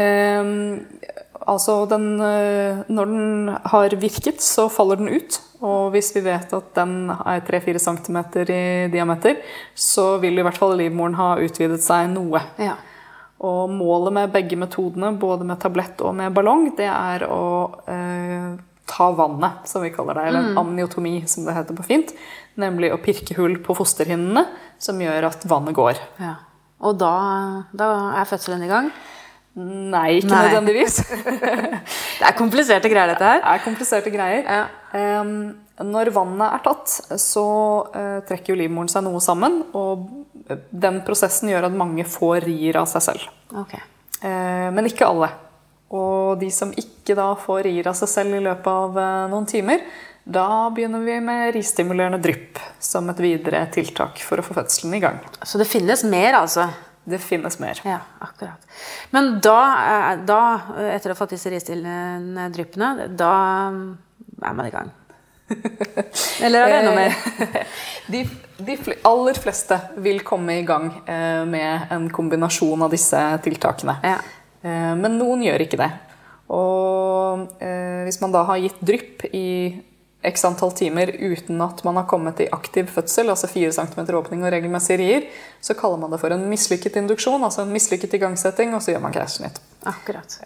Ehm, 0.00 0.80
altså 1.48 1.84
den, 1.90 2.20
eh, 2.20 2.82
når 2.88 3.06
den 3.06 3.56
har 3.72 3.96
virket, 4.00 4.42
så 4.42 4.68
faller 4.72 5.00
den 5.00 5.08
ut. 5.08 5.40
Og 5.60 5.90
hvis 5.94 6.12
vi 6.16 6.22
vet 6.24 6.52
at 6.56 6.70
den 6.76 7.10
er 7.12 7.42
3-4 7.44 7.80
cm 7.84 8.18
i 8.46 8.88
diameter, 8.92 9.40
så 9.74 10.14
vil 10.20 10.38
i 10.38 10.44
hvert 10.46 10.58
fall 10.58 10.76
livmoren 10.80 11.18
ha 11.18 11.34
utvidet 11.40 11.82
seg 11.84 12.08
noe. 12.14 12.40
Ja. 12.60 12.78
Og 13.44 13.70
målet 13.72 14.12
med 14.16 14.32
begge 14.32 14.56
metodene, 14.60 15.14
både 15.20 15.46
med 15.48 15.60
tablett 15.60 16.00
og 16.04 16.14
med 16.16 16.32
ballong, 16.36 16.70
det 16.76 16.88
er 16.88 17.24
å 17.28 17.44
eh, 17.88 18.50
ta 18.90 19.10
vannet, 19.16 19.64
som 19.68 19.84
vi 19.84 19.92
kaller 19.94 20.18
det. 20.18 20.28
Eller 20.28 20.50
mm. 20.50 20.60
amniotomi, 20.60 21.14
som 21.30 21.46
det 21.46 21.56
heter 21.56 21.76
på 21.76 21.86
fint. 21.88 22.12
Nemlig 22.60 22.92
å 22.92 23.00
pirke 23.00 23.36
hull 23.38 23.56
på 23.64 23.76
fosterhinnene, 23.78 24.44
som 24.80 25.00
gjør 25.00 25.30
at 25.32 25.44
vannet 25.48 25.76
går. 25.76 26.00
ja. 26.20 26.36
Og 26.80 26.96
da, 26.96 27.14
da 27.76 27.86
er 28.16 28.28
fødselen 28.28 28.62
i 28.64 28.70
gang? 28.70 28.86
Nei, 29.58 30.20
ikke 30.20 30.30
Nei. 30.30 30.44
nødvendigvis. 30.46 31.00
Det 32.20 32.28
er 32.28 32.36
kompliserte 32.38 32.90
greier, 32.92 33.10
dette 33.12 33.26
her. 33.26 33.42
Det 33.42 33.54
er 33.56 33.64
kompliserte 33.64 34.12
greier. 34.14 34.46
Ja. 34.46 35.20
Um, 35.20 35.34
når 35.90 36.10
vannet 36.14 36.46
er 36.46 36.62
tatt, 36.64 36.92
så 37.20 37.46
uh, 37.90 38.18
trekker 38.28 38.54
jo 38.54 38.60
livmoren 38.60 38.90
seg 38.92 39.04
noe 39.06 39.20
sammen. 39.24 39.62
Og 39.76 40.06
den 40.70 41.00
prosessen 41.06 41.50
gjør 41.50 41.70
at 41.70 41.78
mange 41.78 42.06
får 42.08 42.44
rier 42.46 42.78
av 42.80 42.88
seg 42.90 43.06
selv. 43.10 43.30
Ok. 43.56 43.74
Uh, 44.20 44.68
men 44.76 44.90
ikke 44.90 45.08
alle. 45.08 45.30
Og 45.96 46.38
de 46.38 46.50
som 46.54 46.70
ikke 46.78 47.16
da 47.18 47.32
får 47.40 47.64
rier 47.66 47.90
av 47.90 47.96
seg 47.98 48.12
selv 48.12 48.38
i 48.38 48.44
løpet 48.44 48.70
av 48.70 49.00
uh, 49.00 49.26
noen 49.32 49.48
timer, 49.50 49.82
da 50.30 50.68
begynner 50.70 51.02
vi 51.02 51.16
med 51.24 51.54
ristimulerende 51.56 52.20
drypp 52.22 52.60
som 52.78 53.08
et 53.10 53.22
videre 53.24 53.64
tiltak 53.74 54.20
for 54.22 54.38
å 54.38 54.44
få 54.46 54.54
fødselen 54.60 54.94
i 54.94 55.02
gang. 55.02 55.18
Så 55.42 55.58
det 55.58 55.66
finnes 55.66 56.04
mer, 56.06 56.36
altså? 56.38 56.68
Det 57.10 57.20
finnes 57.22 57.58
mer. 57.62 57.80
Ja, 57.86 57.98
akkurat. 58.22 58.64
Men 59.14 59.36
da, 59.44 59.58
eh, 59.90 60.12
da 60.28 60.40
etter 60.90 61.10
å 61.10 61.16
ha 61.16 61.18
fått 61.18 61.34
disse 61.36 61.52
ristillende 61.52 62.48
dryppene, 62.54 63.10
da 63.18 63.34
er 63.70 64.56
man 64.56 64.66
i 64.66 64.74
gang? 64.74 64.90
Eller 66.44 66.62
er 66.62 66.70
det 66.70 66.78
enda 66.78 66.92
mer? 66.94 67.16
De, 68.10 68.22
de 68.58 68.76
aller 69.06 69.38
fleste 69.38 69.78
vil 70.02 70.22
komme 70.26 70.60
i 70.60 70.66
gang 70.66 70.90
eh, 71.06 71.42
med 71.48 71.90
en 71.94 72.06
kombinasjon 72.12 72.86
av 72.86 72.94
disse 72.94 73.20
tiltakene. 73.44 73.98
Ja. 74.06 74.18
Eh, 74.62 74.94
men 74.98 75.18
noen 75.18 75.44
gjør 75.46 75.66
ikke 75.66 75.80
det. 75.80 75.90
Og 76.50 77.62
eh, 77.62 78.02
hvis 78.06 78.20
man 78.22 78.34
da 78.34 78.44
har 78.48 78.60
gitt 78.62 78.80
drypp 78.82 79.26
i 79.30 79.46
x 80.22 80.44
antall 80.44 80.72
timer 80.76 81.12
uten 81.16 81.60
at 81.64 81.84
man 81.84 81.96
har 81.96 82.06
kommet 82.08 82.40
i 82.44 82.48
aktiv 82.52 82.88
fødsel, 82.92 83.30
altså 83.32 83.48
4 83.48 83.72
cm 83.72 84.00
åpning 84.18 84.44
og 84.44 84.52
regelmessige 84.52 84.98
rier, 85.00 85.28
så 85.60 85.76
kaller 85.78 86.00
man 86.02 86.12
det 86.12 86.20
for 86.20 86.34
en 86.34 86.44
mislykket 86.50 86.98
induksjon, 87.00 87.44
altså 87.44 87.64
en 87.64 87.72
mislykket 87.72 88.18
igangsetting, 88.20 88.74
og 88.76 88.84
så 88.84 88.92
gjør 88.92 89.04
man 89.06 89.16
keisersnitt. 89.16 89.62
Akkurat. 89.88 90.40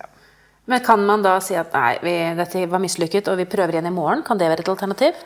Men 0.71 0.81
kan 0.85 1.03
man 1.05 1.25
da 1.25 1.37
si 1.45 1.57
at 1.59 1.75
nei, 1.75 1.97
vi, 2.05 2.15
dette 2.39 2.67
var 2.71 2.83
mislykket, 2.83 3.29
og 3.29 3.41
vi 3.43 3.49
prøver 3.51 3.77
igjen 3.77 3.91
i 3.91 3.95
morgen? 3.95 4.23
Kan 4.27 4.39
det 4.41 4.49
være 4.53 4.65
et 4.65 4.71
alternativ? 4.73 5.19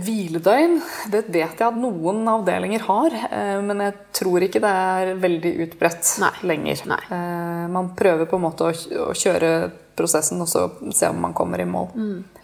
Hviledøgn 0.00 0.78
det 1.12 1.24
vet 1.28 1.58
jeg 1.60 1.66
at 1.68 1.78
noen 1.78 2.22
avdelinger 2.28 2.82
har, 2.88 3.14
eh, 3.30 3.60
men 3.62 3.82
jeg 3.84 3.94
tror 4.16 4.44
ikke 4.46 4.62
det 4.64 4.70
er 4.70 5.12
veldig 5.22 5.52
utbredt 5.68 6.10
Nei. 6.22 6.32
lenger. 6.50 6.82
Nei. 6.90 7.00
Eh, 7.10 7.64
Man 7.74 7.92
prøver 7.98 8.26
på 8.30 8.36
en 8.38 8.44
måte 8.46 8.68
å 8.70 9.12
kjøre 9.14 9.70
prosessen 9.94 10.40
og 10.42 10.48
så 10.50 10.64
se 10.92 11.06
om 11.08 11.20
man 11.22 11.34
kommer 11.36 11.60
i 11.62 11.68
mål. 11.70 11.92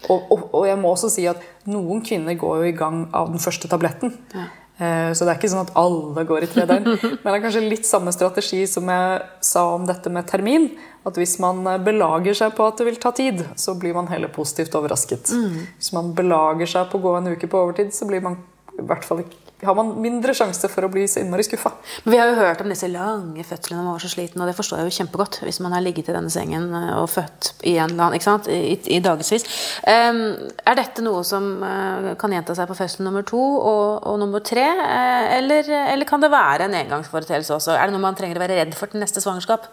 Og, 0.07 0.31
og, 0.31 0.45
og 0.55 0.65
jeg 0.69 0.79
må 0.79 0.93
også 0.93 1.09
si 1.11 1.25
at 1.27 1.41
noen 1.67 1.99
kvinner 2.05 2.37
går 2.39 2.61
jo 2.61 2.69
i 2.69 2.77
gang 2.77 3.03
av 3.13 3.27
den 3.33 3.43
første 3.43 3.67
tabletten. 3.71 4.13
Eh, 4.33 4.47
Så 4.81 5.25
det 5.25 5.29
er 5.29 5.37
ikke 5.37 5.49
sånn 5.51 5.67
at 5.67 5.75
alle 5.77 6.23
går 6.25 6.45
i 6.45 6.47
tre 6.49 6.63
døgn. 6.65 6.87
Men 7.21 7.27
det 7.27 7.33
er 7.35 7.43
kanskje 7.43 7.61
litt 7.67 7.85
samme 7.85 8.09
strategi 8.15 8.63
som 8.69 8.87
jeg 8.89 9.19
sa 9.45 9.67
om 9.75 9.85
dette 9.85 10.09
med 10.09 10.25
termin. 10.29 10.71
At 11.07 11.17
hvis 11.17 11.37
man 11.41 11.63
eh, 11.65 11.81
belager 11.81 12.37
seg 12.37 12.55
på 12.57 12.67
at 12.69 12.77
det 12.77 12.87
vil 12.89 12.99
ta 13.01 13.11
tid, 13.15 13.43
så 13.57 13.75
blir 13.79 13.95
man 13.97 14.09
heller 14.11 14.31
positivt 14.33 14.75
overrasket. 14.77 15.33
Hvis 15.77 15.91
man 15.95 16.13
belager 16.17 16.69
seg 16.69 16.91
på 16.91 16.99
å 16.99 17.05
gå 17.05 17.13
en 17.17 17.31
uke 17.33 17.49
på 17.49 17.61
overtid, 17.61 17.93
så 17.95 18.05
blir 18.09 18.21
man 18.25 18.37
i 18.77 18.85
hvert 18.85 19.05
fall 19.05 19.23
ikke 19.23 19.40
har 19.65 19.75
man 19.77 19.93
mindre 20.01 20.33
sjanse 20.37 20.69
for 20.71 20.85
å 20.85 20.91
bli 20.91 21.03
så 21.09 21.21
innmari 21.21 21.45
skuffa. 21.45 21.73
Vi 22.05 22.17
har 22.17 22.31
jo 22.31 22.37
hørt 22.39 22.63
om 22.63 22.71
disse 22.71 22.89
lange 22.91 23.45
fødslene 23.47 23.83
man 23.83 23.95
var 23.95 24.03
så 24.03 24.11
sliten, 24.11 24.41
og 24.41 24.49
det 24.49 24.55
forstår 24.57 24.81
jeg 24.81 24.89
jo 24.89 24.97
kjempegodt. 24.99 25.41
Hvis 25.45 25.61
man 25.63 25.75
har 25.75 25.83
ligget 25.85 26.09
i 26.11 26.15
denne 26.15 26.31
sengen 26.33 26.69
eh, 26.77 26.93
og 26.97 27.09
født 27.13 27.51
i 27.69 27.75
en 27.77 27.93
annen, 27.93 28.17
ikke 28.17 28.29
sant? 28.29 28.49
i, 28.51 28.75
i 28.95 29.01
dagevis. 29.03 29.47
Um, 29.85 30.21
er 30.67 30.79
dette 30.79 31.03
noe 31.05 31.23
som 31.27 31.51
uh, 31.63 32.13
kan 32.19 32.33
gjenta 32.33 32.55
seg 32.57 32.69
på 32.69 32.77
fødsel 32.77 33.05
nummer 33.07 33.25
to 33.27 33.41
og, 33.41 34.01
og 34.07 34.21
nummer 34.21 34.43
tre? 34.45 34.65
Uh, 34.81 35.25
eller, 35.37 35.69
eller 35.93 36.09
kan 36.09 36.23
det 36.23 36.31
være 36.33 36.67
en 36.67 36.79
engangsforeteelse 36.81 37.55
også? 37.57 37.75
Er 37.75 37.87
det 37.87 37.95
noe 37.95 38.05
man 38.09 38.17
trenger 38.17 38.39
å 38.39 38.45
være 38.45 38.61
redd 38.63 38.77
for 38.77 38.91
til 38.91 39.03
neste 39.03 39.23
svangerskap? 39.23 39.69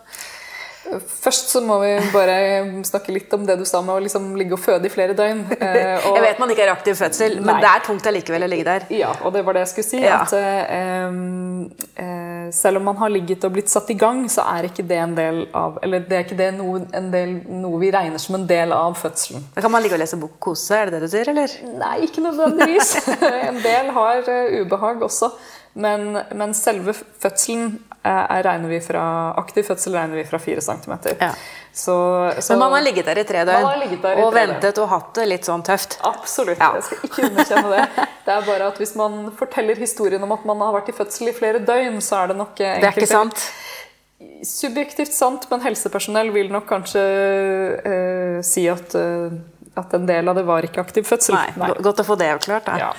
Først 1.08 1.50
så 1.52 1.60
må 1.64 1.76
vi 1.82 1.90
bare 2.14 2.36
snakke 2.86 3.12
litt 3.12 3.32
om 3.36 3.44
det 3.48 3.58
du 3.60 3.64
sa 3.68 3.80
med 3.84 3.94
å 3.96 4.02
liksom 4.04 4.30
ligge 4.38 4.56
og 4.56 4.62
føde 4.62 4.88
i 4.88 4.92
flere 4.92 5.14
døgn. 5.18 5.42
Eh, 5.58 6.06
og- 6.06 6.16
Jeg 6.16 6.22
vet 6.24 6.38
man 6.40 6.50
ikke 6.50 6.62
er 6.64 6.70
i 6.70 6.74
aktiv 6.76 6.94
fødsel, 6.96 7.36
men 7.40 7.54
Nei. 7.54 7.60
det 7.60 7.70
er 7.74 7.84
tungt 7.86 8.06
allikevel 8.06 8.46
å 8.46 8.48
ligge 8.48 8.64
der. 8.64 8.86
Ja, 8.94 9.12
og 9.22 9.32
det 9.32 9.44
var 9.44 9.52
det 9.58 9.66
jeg 9.66 9.72
skulle 9.74 9.88
si. 9.90 10.00
Ja. 10.02 10.22
At 10.22 10.32
eh, 10.32 12.04
eh, 12.04 12.50
selv 12.52 12.80
om 12.80 12.84
man 12.88 12.96
har 12.96 13.10
ligget 13.12 13.44
og 13.44 13.52
blitt 13.52 13.68
satt 13.72 13.90
i 13.90 13.98
gang, 13.98 14.24
så 14.32 14.44
er 14.56 14.68
ikke 14.70 14.86
det 14.88 14.98
en 15.02 15.14
del 15.18 15.42
av 15.54 15.78
Eller 15.82 16.00
det 16.00 16.16
er 16.16 16.24
ikke 16.24 16.38
det 16.38 16.50
noe, 16.56 16.80
en 16.94 17.10
del, 17.12 17.34
noe 17.48 17.80
vi 17.80 17.90
regner 17.94 18.18
som 18.22 18.38
en 18.38 18.46
del 18.48 18.72
av 18.72 18.96
fødselen. 18.96 19.44
Da 19.54 19.60
kan 19.64 19.70
man 19.70 19.82
ligge 19.84 19.98
og 19.98 20.00
lese 20.02 20.18
bok 20.20 20.38
kose 20.40 20.74
er 20.78 20.90
det 20.90 20.98
det 20.98 21.00
du 21.06 21.12
sier, 21.16 21.28
eller? 21.28 21.54
Nei, 21.78 21.94
ikke 22.06 22.24
nødvendigvis. 22.24 22.94
en 23.50 23.60
del 23.62 23.92
har 23.98 24.28
eh, 24.28 24.60
ubehag 24.62 25.02
også. 25.02 25.32
Men, 25.78 26.16
men 26.34 26.54
selve 26.58 26.94
fødselen 27.22 27.78
regner 28.04 28.68
vi 28.68 28.80
fra 28.80 29.34
Aktiv 29.36 29.66
fødsel 29.66 29.96
regner 29.98 30.16
vi 30.16 30.24
fra 30.24 30.38
4 30.38 30.60
cm. 30.60 30.92
Ja. 31.20 31.32
Så, 31.72 31.94
så 32.40 32.52
Men 32.52 32.58
man 32.58 32.72
har 32.72 32.80
ligget 32.82 33.06
der 33.06 33.18
i 33.20 33.24
tre 33.24 33.44
døgn 33.46 33.64
og 33.64 34.02
døgn. 34.02 34.34
ventet 34.34 34.78
og 34.82 34.88
hatt 34.90 35.10
det 35.14 35.26
litt 35.28 35.46
sånn 35.46 35.62
tøft. 35.62 35.98
Absolutt. 36.06 36.58
Ja. 36.58 36.72
Jeg 36.74 36.86
skal 36.86 37.04
ikke 37.06 37.26
underkjenne 37.28 37.70
det. 37.74 38.06
Det 38.26 38.34
er 38.34 38.46
bare 38.48 38.70
at 38.72 38.80
Hvis 38.80 38.94
man 38.98 39.18
forteller 39.38 39.78
historien 39.78 40.22
om 40.22 40.32
at 40.34 40.46
man 40.48 40.60
har 40.64 40.74
vært 40.74 40.90
i 40.90 40.96
fødsel 40.96 41.30
i 41.30 41.36
flere 41.36 41.60
døgn, 41.62 42.00
så 42.04 42.22
er 42.22 42.32
det 42.32 42.38
nok 42.40 42.60
eh, 42.60 42.80
Det 42.82 42.88
er 42.90 42.98
ikke 42.98 43.10
sant? 43.10 43.44
Subjektivt 44.42 45.14
sant, 45.14 45.46
men 45.50 45.62
helsepersonell 45.62 46.32
vil 46.34 46.50
nok 46.50 46.66
kanskje 46.70 47.04
eh, 47.86 48.40
si 48.46 48.66
at, 48.70 48.94
eh, 48.98 49.38
at 49.78 49.94
en 49.96 50.06
del 50.08 50.28
av 50.30 50.36
det 50.38 50.44
var 50.48 50.66
ikke 50.66 50.82
aktiv 50.84 51.06
fødsel. 51.08 51.36
Nei, 51.58 51.68
Godt 51.84 52.02
å 52.02 52.06
få 52.06 52.16
det 52.20 52.28
avklart. 52.34 52.68
Ja. 52.80 52.90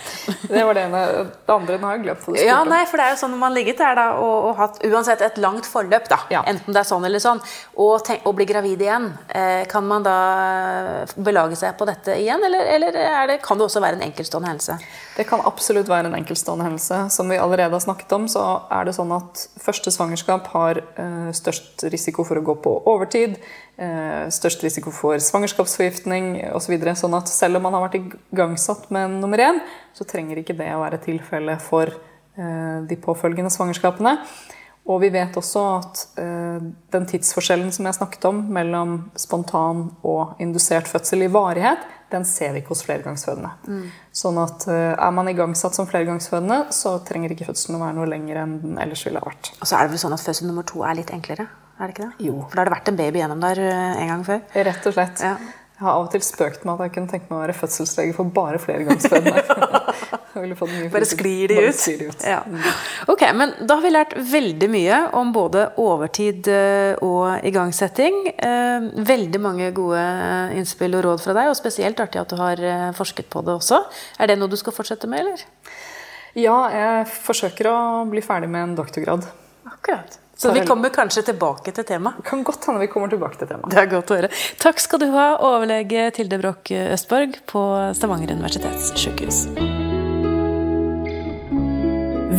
Det 0.49 0.63
var 0.65 0.77
det 0.77 0.85
ene. 0.87 1.01
Det 1.45 1.53
andre 1.53 1.77
har 1.83 1.97
jeg 1.97 2.05
glemt. 2.07 2.25
du 2.25 2.39
Ja, 2.41 2.63
nei, 2.67 2.81
for 2.89 2.97
det 3.01 3.05
er 3.07 3.15
jo 3.15 3.19
sånn 3.21 3.33
når 3.35 3.41
man 3.43 3.55
ligget 3.57 3.81
der 3.81 3.95
da, 3.99 4.07
og, 4.17 4.49
og 4.49 4.57
hatt 4.59 4.79
uansett 4.87 5.21
et 5.25 5.37
langt 5.41 5.67
forløp, 5.69 6.07
da, 6.09 6.19
Ja. 6.33 6.43
enten 6.49 6.73
det 6.73 6.81
er 6.81 6.87
sånn 6.89 7.05
eller 7.05 7.21
sånn, 7.23 7.41
og, 7.77 8.03
tenk, 8.07 8.25
og 8.25 8.35
bli 8.39 8.47
gravid 8.49 8.81
igjen, 8.85 9.11
eh, 9.29 9.65
kan 9.69 9.85
man 9.87 10.03
da 10.07 10.17
belage 11.19 11.57
seg 11.59 11.77
på 11.79 11.87
dette 11.89 12.15
igjen, 12.19 12.41
eller, 12.45 12.65
eller 12.75 12.97
er 12.99 13.27
det, 13.33 13.39
kan 13.45 13.59
det 13.59 13.67
også 13.67 13.81
være 13.83 13.99
en 13.99 14.05
enkeltstående 14.09 14.51
hendelse? 14.51 14.77
Det 15.17 15.27
kan 15.29 15.43
absolutt 15.47 15.89
være 15.91 16.09
en 16.11 16.17
enkeltstående 16.19 16.67
hendelse. 16.67 17.01
Som 17.13 17.29
vi 17.31 17.39
allerede 17.41 17.75
har 17.75 17.83
snakket 17.83 18.13
om, 18.15 18.27
så 18.31 18.43
er 18.71 18.87
det 18.87 18.95
sånn 18.97 19.11
at 19.15 19.45
første 19.61 19.91
svangerskap 19.93 20.47
har 20.55 20.79
eh, 20.79 21.31
størst 21.35 21.87
risiko 21.91 22.25
for 22.27 22.39
å 22.39 22.45
gå 22.45 22.55
på 22.63 22.75
overtid, 22.89 23.37
størst 23.79 24.63
risiko 24.65 24.91
for 24.91 25.21
svangerskapsforgiftning 25.23 26.33
osv. 26.51 26.65
Så 26.65 26.73
videre. 26.73 26.95
sånn 26.99 27.15
at 27.15 27.31
selv 27.31 27.59
om 27.59 27.63
man 27.67 27.77
har 27.77 27.85
vært 27.85 27.99
igangsatt 28.01 28.89
med 28.91 29.19
nummer 29.21 29.39
én, 29.39 29.61
så 29.95 30.03
trenger 30.07 30.41
ikke 30.41 30.57
det 30.59 30.67
å 30.75 30.81
være 30.83 30.99
tilfelle 31.05 31.55
for 31.63 31.87
eh, 31.89 32.79
de 32.89 32.97
påfølgende 32.99 33.51
svangerskapene. 33.53 34.17
Og 34.89 35.03
vi 35.03 35.11
vet 35.13 35.35
også 35.37 35.63
at 35.75 36.01
eh, 36.17 36.65
den 36.93 37.07
tidsforskjellen 37.09 37.69
som 37.75 37.85
jeg 37.85 37.97
snakket 37.99 38.25
om 38.29 38.41
mellom 38.55 38.97
spontan 39.19 39.89
og 40.01 40.39
indusert 40.41 40.89
fødsel 40.89 41.27
i 41.27 41.31
varighet, 41.31 41.83
den 42.09 42.25
ser 42.25 42.55
vi 42.55 42.63
ikke 42.63 42.73
hos 42.73 42.81
flergangsfødende. 42.87 43.51
Sånn 44.15 44.39
at 44.41 44.65
eh, 44.71 44.95
er 44.95 45.13
man 45.13 45.29
igangsatt 45.29 45.77
som 45.77 45.89
flergangsfødende, 45.89 46.63
så 46.73 46.97
trenger 47.05 47.35
ikke 47.35 47.51
fødselen 47.51 47.77
å 47.77 47.83
være 47.83 47.97
noe 47.99 48.09
lenger 48.09 48.41
enn 48.41 48.57
den 48.63 48.81
ellers 48.81 49.05
ville 49.05 49.21
ha 49.21 49.29
vært. 49.29 49.53
Og 49.59 49.69
så 49.69 49.77
er 49.77 49.85
det 49.85 49.93
vel 49.93 50.03
sånn 50.07 50.17
at 50.17 50.25
fødsel 50.25 50.49
nummer 50.49 50.65
to 50.65 50.81
er 50.81 50.97
litt 50.97 51.13
enklere? 51.13 51.45
Er 51.79 51.87
det 51.87 51.95
ikke 51.95 52.09
det? 52.09 52.25
Jo. 52.27 52.35
For 52.49 52.55
da 52.57 52.61
har 52.61 52.69
det 52.69 52.75
vært 52.77 52.89
en 52.91 52.97
baby 52.99 53.21
gjennom 53.21 53.39
der 53.43 53.59
eh, 53.63 54.01
en 54.03 54.09
gang 54.13 54.23
før. 54.27 54.41
Rett 54.67 54.87
og 54.89 54.95
slett. 54.97 55.21
Ja. 55.23 55.35
Jeg 55.79 55.85
har 55.87 55.95
av 55.95 56.05
og 56.09 56.11
til 56.11 56.23
spøkt 56.27 56.65
med 56.67 56.73
at 56.75 56.89
jeg 56.89 56.91
kunne 56.97 57.07
tenke 57.07 57.29
meg 57.31 57.37
å 57.37 57.43
være 57.45 57.53
fødselslege 57.55 58.15
for 58.17 58.27
bare 58.35 58.59
flergangsfødende. 58.59 59.43
Bare 60.39 61.07
sklir 61.09 61.49
de 61.51 61.55
ut. 61.65 61.75
sklir 61.75 61.97
de 61.99 62.05
ut. 62.13 62.21
Ja. 62.23 62.37
Ok, 63.11 63.23
men 63.35 63.51
Da 63.67 63.75
har 63.75 63.83
vi 63.83 63.89
lært 63.91 64.13
veldig 64.29 64.69
mye 64.71 64.99
om 65.17 65.31
både 65.35 65.65
overtid 65.81 66.47
eh, 66.53 66.93
og 67.03 67.43
igangsetting. 67.47 68.19
Eh, 68.37 68.85
Veldig 69.09 69.41
mange 69.43 69.71
gode 69.75 70.03
innspill 70.55 70.95
og 70.99 71.03
råd 71.07 71.23
fra 71.25 71.35
deg, 71.35 71.49
og 71.51 71.57
spesielt 71.59 71.99
artig 71.99 72.21
at 72.21 72.31
du 72.31 72.37
har 72.39 72.61
forsket 72.95 73.27
på 73.33 73.41
det 73.47 73.57
også. 73.57 73.81
Er 74.21 74.31
det 74.31 74.37
noe 74.39 74.51
du 74.51 74.55
skal 74.61 74.75
fortsette 74.75 75.09
med, 75.11 75.25
eller? 75.25 75.43
Ja, 76.39 76.55
jeg 76.71 77.09
forsøker 77.25 77.71
å 77.73 77.77
bli 78.11 78.23
ferdig 78.23 78.51
med 78.53 78.67
en 78.67 78.77
doktorgrad. 78.79 79.27
Akkurat. 79.67 80.19
Så 80.39 80.53
vi 80.55 80.61
kommer 80.63 80.89
kanskje 80.95 81.25
tilbake 81.33 81.73
til 81.75 81.83
temaet. 81.83 82.21
Kan 82.23 82.45
godt 82.47 82.69
hende 82.69 82.79
vi 82.79 82.87
kommer 82.91 83.11
tilbake 83.11 83.41
til 83.41 83.49
temaet. 83.49 83.73
Det 83.73 83.81
er 83.81 83.89
godt 83.91 84.13
å 84.13 84.19
høre. 84.21 84.29
Takk 84.61 84.79
skal 84.79 85.01
du 85.03 85.09
ha, 85.11 85.33
overlege 85.43 86.05
Tilde 86.15 86.39
Broch 86.39 86.71
Østborg 86.71 87.41
på 87.49 87.65
Stavanger 87.97 88.31
universitetssykehus. 88.37 89.43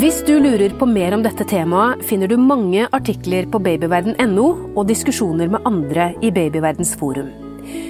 Hvis 0.01 0.23
du 0.25 0.39
lurer 0.41 0.73
på 0.81 0.89
mer 0.89 1.13
om 1.13 1.21
dette 1.21 1.45
temaet, 1.45 2.01
finner 2.09 2.31
du 2.31 2.39
mange 2.41 2.87
artikler 2.97 3.45
på 3.53 3.61
babyverden.no 3.61 4.49
og 4.73 4.83
diskusjoner 4.89 5.53
med 5.53 5.69
andre 5.69 6.15
i 6.25 6.33
Babyverdens 6.33 6.95
forum. 6.97 7.50